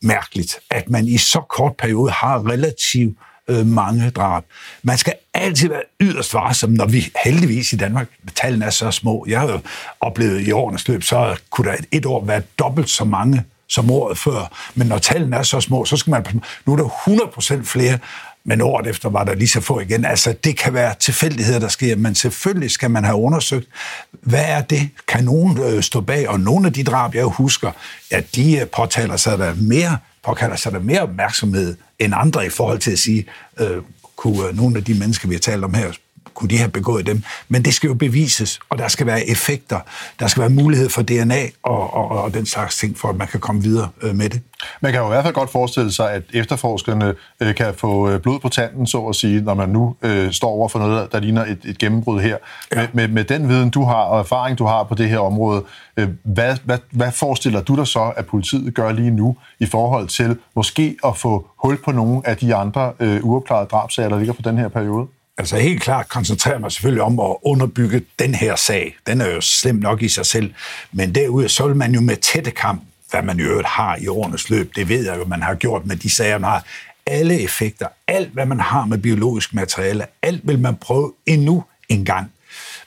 mærkeligt, 0.02 0.58
at 0.70 0.90
man 0.90 1.08
i 1.08 1.18
så 1.18 1.40
kort 1.40 1.76
periode 1.76 2.10
har 2.10 2.50
relativt 2.50 3.18
øh, 3.50 3.66
mange 3.66 4.10
drab. 4.10 4.44
Man 4.82 4.98
skal 4.98 5.14
altid 5.34 5.68
være 5.68 5.82
yderst 6.00 6.34
varsom, 6.34 6.70
når 6.70 6.86
vi 6.86 7.12
heldigvis 7.24 7.72
i 7.72 7.76
Danmark, 7.76 8.08
tallene 8.34 8.64
er 8.64 8.70
så 8.70 8.90
små. 8.90 9.24
Jeg 9.28 9.40
har 9.40 9.48
jo 9.48 9.60
oplevet 10.00 10.48
i 10.48 10.52
årenes 10.52 10.88
løb, 10.88 11.02
så 11.02 11.36
kunne 11.50 11.70
der 11.70 11.76
et 11.92 12.06
år 12.06 12.24
være 12.24 12.42
dobbelt 12.58 12.90
så 12.90 13.04
mange 13.04 13.44
som 13.68 13.90
året 13.90 14.18
før. 14.18 14.70
Men 14.74 14.86
når 14.86 14.98
tallene 14.98 15.36
er 15.36 15.42
så 15.42 15.60
små, 15.60 15.84
så 15.84 15.96
skal 15.96 16.10
man... 16.10 16.42
Nu 16.66 16.72
er 16.72 16.76
der 16.76 16.84
100% 16.84 17.64
flere, 17.64 17.98
men 18.44 18.60
året 18.60 18.86
efter 18.86 19.08
var 19.08 19.24
der 19.24 19.34
lige 19.34 19.48
så 19.48 19.60
få 19.60 19.80
igen. 19.80 20.04
Altså, 20.04 20.34
det 20.44 20.58
kan 20.58 20.74
være 20.74 20.94
tilfældigheder, 20.98 21.58
der 21.58 21.68
sker, 21.68 21.96
men 21.96 22.14
selvfølgelig 22.14 22.70
skal 22.70 22.90
man 22.90 23.04
have 23.04 23.16
undersøgt, 23.16 23.68
hvad 24.12 24.44
er 24.44 24.60
det? 24.60 24.88
Kan 25.08 25.24
nogen 25.24 25.58
øh, 25.58 25.82
stå 25.82 26.00
bag? 26.00 26.28
Og 26.28 26.40
nogle 26.40 26.66
af 26.66 26.72
de 26.72 26.84
drab, 26.84 27.14
jeg 27.14 27.24
husker, 27.24 27.70
at 28.10 28.34
de 28.34 28.58
øh, 28.58 28.66
påtaler 28.66 29.16
sig 29.16 29.38
der 29.38 29.54
mere, 29.54 29.98
påkalder 30.24 30.56
sig 30.56 30.72
der 30.72 30.78
mere 30.78 31.00
opmærksomhed 31.00 31.76
end 31.98 32.14
andre 32.16 32.46
i 32.46 32.48
forhold 32.48 32.78
til 32.78 32.90
at 32.90 32.98
sige, 32.98 33.26
øh, 33.60 33.82
kunne 34.16 34.48
øh, 34.48 34.56
nogle 34.56 34.76
af 34.76 34.84
de 34.84 34.94
mennesker, 34.94 35.28
vi 35.28 35.34
har 35.34 35.40
talt 35.40 35.64
om 35.64 35.74
her, 35.74 35.92
kunne 36.34 36.50
de 36.50 36.58
have 36.58 36.70
begået 36.70 37.06
dem. 37.06 37.22
Men 37.48 37.64
det 37.64 37.74
skal 37.74 37.88
jo 37.88 37.94
bevises, 37.94 38.60
og 38.68 38.78
der 38.78 38.88
skal 38.88 39.06
være 39.06 39.28
effekter. 39.28 39.80
Der 40.20 40.26
skal 40.26 40.40
være 40.40 40.50
mulighed 40.50 40.88
for 40.88 41.02
DNA 41.02 41.46
og, 41.62 41.94
og, 41.94 42.08
og 42.08 42.34
den 42.34 42.46
slags 42.46 42.76
ting, 42.76 42.98
for 42.98 43.08
at 43.08 43.16
man 43.16 43.28
kan 43.28 43.40
komme 43.40 43.62
videre 43.62 43.88
øh, 44.02 44.14
med 44.14 44.30
det. 44.30 44.42
Man 44.80 44.92
kan 44.92 45.00
jo 45.00 45.06
i 45.06 45.10
hvert 45.10 45.24
fald 45.24 45.34
godt 45.34 45.50
forestille 45.50 45.92
sig, 45.92 46.12
at 46.12 46.22
efterforskerne 46.34 47.14
øh, 47.40 47.54
kan 47.54 47.74
få 47.74 48.10
øh, 48.10 48.20
blod 48.20 48.40
på 48.40 48.48
tanden, 48.48 48.86
så 48.86 48.98
at 48.98 49.16
sige, 49.16 49.40
når 49.40 49.54
man 49.54 49.68
nu 49.68 49.96
øh, 50.02 50.32
står 50.32 50.48
over 50.48 50.68
for 50.68 50.78
noget, 50.78 51.12
der 51.12 51.20
ligner 51.20 51.44
et, 51.44 51.58
et 51.64 51.78
gennembrud 51.78 52.20
her. 52.20 52.36
Ja. 52.74 52.76
Med, 52.76 52.88
med, 52.92 53.08
med 53.08 53.24
den 53.24 53.48
viden, 53.48 53.70
du 53.70 53.84
har, 53.84 53.94
og 54.02 54.18
erfaring, 54.18 54.58
du 54.58 54.64
har 54.64 54.82
på 54.84 54.94
det 54.94 55.08
her 55.08 55.18
område, 55.18 55.64
øh, 55.96 56.08
hvad, 56.22 56.56
hvad, 56.64 56.78
hvad 56.90 57.12
forestiller 57.12 57.62
du 57.62 57.76
dig 57.76 57.86
så, 57.86 58.12
at 58.16 58.26
politiet 58.26 58.74
gør 58.74 58.92
lige 58.92 59.10
nu 59.10 59.36
i 59.58 59.66
forhold 59.66 60.08
til 60.08 60.38
måske 60.56 60.96
at 61.04 61.16
få 61.16 61.46
hul 61.56 61.82
på 61.84 61.92
nogle 61.92 62.22
af 62.24 62.36
de 62.36 62.54
andre 62.54 62.92
øh, 63.00 63.24
uopklarede 63.24 63.66
drabsager, 63.66 64.08
der 64.08 64.18
ligger 64.18 64.34
på 64.34 64.42
den 64.42 64.58
her 64.58 64.68
periode? 64.68 65.06
Altså 65.40 65.56
helt 65.56 65.82
klart 65.82 66.08
koncentrerer 66.08 66.58
mig 66.58 66.72
selvfølgelig 66.72 67.02
om 67.02 67.20
at 67.20 67.36
underbygge 67.42 68.02
den 68.18 68.34
her 68.34 68.56
sag. 68.56 68.96
Den 69.06 69.20
er 69.20 69.26
jo 69.26 69.40
slem 69.40 69.74
nok 69.74 70.02
i 70.02 70.08
sig 70.08 70.26
selv. 70.26 70.54
Men 70.92 71.14
derude, 71.14 71.48
så 71.48 71.66
vil 71.66 71.76
man 71.76 71.94
jo 71.94 72.00
med 72.00 72.16
tætte 72.16 72.50
kamp, 72.50 72.82
hvad 73.10 73.22
man 73.22 73.38
i 73.38 73.42
øvrigt 73.42 73.68
har 73.68 73.96
i 73.96 74.08
årenes 74.08 74.50
løb, 74.50 74.74
det 74.76 74.88
ved 74.88 75.04
jeg 75.04 75.18
jo, 75.18 75.24
man 75.24 75.42
har 75.42 75.54
gjort 75.54 75.86
med 75.86 75.96
de 75.96 76.10
sager, 76.10 76.38
man 76.38 76.50
har. 76.50 76.64
Alle 77.06 77.40
effekter, 77.40 77.86
alt 78.06 78.28
hvad 78.32 78.46
man 78.46 78.60
har 78.60 78.84
med 78.84 78.98
biologisk 78.98 79.54
materiale, 79.54 80.06
alt 80.22 80.40
vil 80.44 80.58
man 80.58 80.76
prøve 80.76 81.12
endnu 81.26 81.64
en 81.88 82.04
gang. 82.04 82.32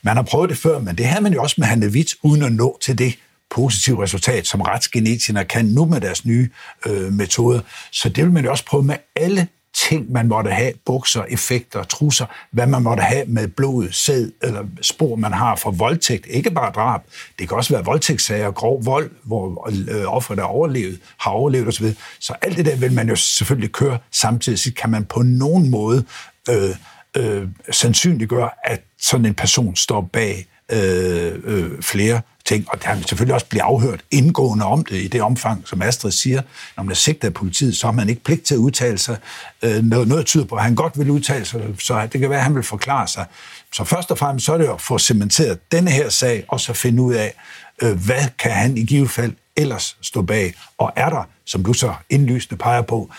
Man 0.01 0.15
har 0.15 0.23
prøvet 0.23 0.49
det 0.49 0.57
før, 0.57 0.79
men 0.79 0.97
det 0.97 1.05
havde 1.05 1.23
man 1.23 1.33
jo 1.33 1.41
også 1.41 1.55
med 1.57 1.67
Hanne 1.67 1.87
Witt, 1.87 2.15
uden 2.23 2.43
at 2.43 2.51
nå 2.51 2.77
til 2.81 2.97
det 2.97 3.15
positive 3.49 4.03
resultat, 4.03 4.47
som 4.47 4.61
retsgenetikere 4.61 5.45
kan 5.45 5.65
nu 5.65 5.85
med 5.85 6.01
deres 6.01 6.25
nye 6.25 6.49
øh, 6.85 7.13
metoder. 7.13 7.59
Så 7.91 8.09
det 8.09 8.23
vil 8.23 8.33
man 8.33 8.43
jo 8.43 8.51
også 8.51 8.65
prøve 8.65 8.83
med 8.83 8.95
alle 9.15 9.47
ting, 9.89 10.11
man 10.11 10.27
måtte 10.27 10.51
have, 10.51 10.73
bukser, 10.85 11.23
effekter, 11.29 11.83
trusser, 11.83 12.25
hvad 12.51 12.67
man 12.67 12.83
måtte 12.83 13.03
have 13.03 13.25
med 13.25 13.47
blod, 13.47 13.91
sæd 13.91 14.31
eller 14.41 14.63
spor, 14.81 15.15
man 15.15 15.33
har 15.33 15.55
fra 15.55 15.69
voldtægt. 15.69 16.25
Ikke 16.29 16.51
bare 16.51 16.71
drab. 16.71 17.01
Det 17.39 17.47
kan 17.49 17.57
også 17.57 17.73
være 17.73 17.85
voldtægtssager, 17.85 18.51
grov 18.51 18.85
vold, 18.85 19.11
hvor 19.23 19.69
øh, 19.89 20.05
offeret 20.05 20.39
er 20.39 20.43
overlevet, 20.43 20.99
har 21.17 21.31
overlevet 21.31 21.67
osv. 21.67 21.85
Så 22.19 22.33
alt 22.41 22.57
det 22.57 22.65
der 22.65 22.75
vil 22.75 22.93
man 22.93 23.09
jo 23.09 23.15
selvfølgelig 23.15 23.71
køre 23.71 23.97
samtidig. 24.11 24.59
Så 24.59 24.71
kan 24.73 24.89
man 24.89 25.05
på 25.05 25.21
nogen 25.21 25.69
måde 25.69 26.05
øh, 26.49 26.75
øh, 27.17 27.47
sandsynliggøre, 27.71 28.49
at 28.63 28.81
sådan 28.99 29.25
en 29.25 29.33
person 29.33 29.75
står 29.75 30.01
bag 30.13 30.47
øh, 30.71 31.33
øh, 31.43 31.81
flere 31.81 32.21
ting, 32.45 32.65
og 32.69 32.83
der 32.83 32.95
vil 32.95 33.07
selvfølgelig 33.07 33.33
også 33.33 33.45
blive 33.45 33.63
afhørt 33.63 34.01
indgående 34.11 34.65
om 34.65 34.85
det 34.85 35.01
i 35.01 35.07
det 35.07 35.21
omfang, 35.21 35.67
som 35.67 35.81
Astrid 35.81 36.11
siger. 36.11 36.41
Når 36.77 36.83
man 36.83 36.91
er 36.91 36.95
sigtet 36.95 37.27
af 37.27 37.33
politiet, 37.33 37.75
så 37.75 37.87
har 37.87 37.91
man 37.91 38.09
ikke 38.09 38.23
pligt 38.23 38.43
til 38.43 38.53
at 38.53 38.57
udtale 38.57 38.97
sig. 38.97 39.17
Øh, 39.61 39.83
noget, 39.83 40.07
noget 40.07 40.25
tyder 40.25 40.45
på, 40.45 40.55
at 40.55 40.63
han 40.63 40.75
godt 40.75 40.99
vil 40.99 41.09
udtale 41.09 41.45
sig, 41.45 41.61
så 41.79 42.07
det 42.11 42.21
kan 42.21 42.29
være, 42.29 42.39
at 42.39 42.45
han 42.45 42.55
vil 42.55 42.63
forklare 42.63 43.07
sig. 43.07 43.25
Så 43.73 43.83
først 43.83 44.11
og 44.11 44.17
fremmest 44.17 44.45
så 44.45 44.53
er 44.53 44.57
det 44.57 44.65
jo 44.65 44.73
at 44.73 44.81
få 44.81 44.97
cementeret 44.97 45.71
denne 45.71 45.91
her 45.91 46.09
sag, 46.09 46.45
og 46.47 46.59
så 46.59 46.73
finde 46.73 47.03
ud 47.03 47.13
af, 47.13 47.33
øh, 47.81 48.05
hvad 48.05 48.23
kan 48.39 48.51
han 48.51 48.77
i 48.77 48.85
givet 48.85 49.09
fald 49.09 49.33
ellers 49.55 49.97
stå 50.01 50.21
bag, 50.21 50.53
og 50.77 50.93
er 50.95 51.09
der, 51.09 51.23
som 51.45 51.63
du 51.63 51.73
så 51.73 51.93
indlysende 52.09 52.57
peger 52.57 52.81
på, 52.81 53.09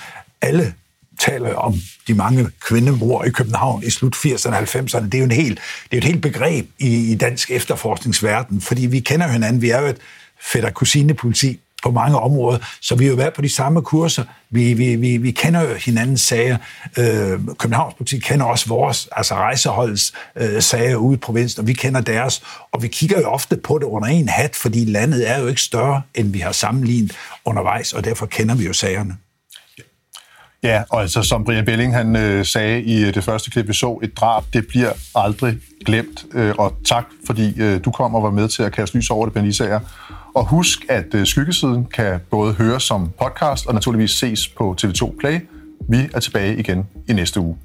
alle 0.42 0.74
taler 1.18 1.54
om 1.54 1.74
de 2.08 2.14
mange 2.14 2.48
kvindemor 2.60 3.24
i 3.24 3.30
København 3.30 3.82
i 3.86 3.90
slut 3.90 4.16
80'erne 4.16 4.48
og 4.48 4.62
90'erne. 4.62 5.04
Det 5.04 5.14
er 5.14 5.18
jo 5.18 5.24
en 5.24 5.30
helt, 5.30 5.60
det 5.90 5.96
er 5.96 5.98
et 5.98 6.04
helt 6.04 6.22
begreb 6.22 6.68
i, 6.78 7.12
i 7.12 7.14
dansk 7.14 7.50
efterforskningsverden, 7.50 8.60
fordi 8.60 8.86
vi 8.86 9.00
kender 9.00 9.28
hinanden. 9.28 9.62
Vi 9.62 9.70
er 9.70 9.80
jo 9.80 9.86
et 9.86 9.98
fætter 10.40 10.70
kusine 10.70 11.14
politi 11.14 11.60
på 11.84 11.90
mange 11.90 12.18
områder, 12.18 12.58
så 12.80 12.94
vi 12.94 13.04
har 13.04 13.10
jo 13.10 13.16
været 13.16 13.34
på 13.34 13.42
de 13.42 13.54
samme 13.54 13.82
kurser. 13.82 14.24
Vi, 14.50 14.72
vi, 14.72 14.96
vi, 14.96 15.16
vi 15.16 15.30
kender 15.30 15.60
jo 15.60 15.74
hinandens 15.74 16.20
sager. 16.20 16.56
Øh, 16.98 17.40
Københavns 17.58 17.94
politi 17.94 18.18
kender 18.18 18.46
også 18.46 18.68
vores, 18.68 19.08
altså 19.12 19.34
rejseholdets 19.34 20.12
øh, 20.36 20.62
sager 20.62 20.96
ude 20.96 21.14
i 21.14 21.16
provinsen, 21.16 21.60
og 21.60 21.66
vi 21.66 21.72
kender 21.72 22.00
deres. 22.00 22.42
Og 22.72 22.82
vi 22.82 22.88
kigger 22.88 23.20
jo 23.20 23.26
ofte 23.26 23.56
på 23.56 23.78
det 23.78 23.84
under 23.84 24.08
en 24.08 24.28
hat, 24.28 24.56
fordi 24.56 24.84
landet 24.84 25.30
er 25.30 25.40
jo 25.40 25.46
ikke 25.46 25.60
større, 25.60 26.02
end 26.14 26.32
vi 26.32 26.38
har 26.38 26.52
sammenlignet 26.52 27.12
undervejs, 27.44 27.92
og 27.92 28.04
derfor 28.04 28.26
kender 28.26 28.54
vi 28.54 28.66
jo 28.66 28.72
sagerne. 28.72 29.16
Ja, 30.64 30.82
og 30.90 31.00
altså 31.00 31.22
som 31.22 31.44
Brian 31.44 31.64
Belling 31.64 31.94
han 31.94 32.16
øh, 32.16 32.44
sagde 32.44 32.82
i 32.82 33.04
øh, 33.04 33.14
det 33.14 33.24
første 33.24 33.50
klip, 33.50 33.68
vi 33.68 33.72
så, 33.72 33.98
et 34.02 34.16
drab, 34.16 34.44
det 34.52 34.66
bliver 34.68 34.92
aldrig 35.14 35.58
glemt. 35.86 36.24
Øh, 36.34 36.54
og 36.58 36.76
tak, 36.84 37.04
fordi 37.26 37.62
øh, 37.62 37.84
du 37.84 37.90
kom 37.90 38.14
og 38.14 38.22
var 38.22 38.30
med 38.30 38.48
til 38.48 38.62
at 38.62 38.72
kaste 38.72 38.96
lys 38.96 39.10
over 39.10 39.26
det, 39.26 39.34
Ben 39.34 39.44
Isager. 39.44 39.80
Og 40.34 40.46
husk, 40.48 40.84
at 40.88 41.14
øh, 41.14 41.26
Skyggesiden 41.26 41.84
kan 41.84 42.20
både 42.30 42.52
høres 42.52 42.82
som 42.82 43.10
podcast 43.20 43.66
og 43.66 43.74
naturligvis 43.74 44.10
ses 44.10 44.48
på 44.48 44.76
TV2 44.82 45.18
Play. 45.20 45.40
Vi 45.88 45.98
er 46.14 46.20
tilbage 46.20 46.58
igen 46.58 46.86
i 47.08 47.12
næste 47.12 47.40
uge. 47.40 47.56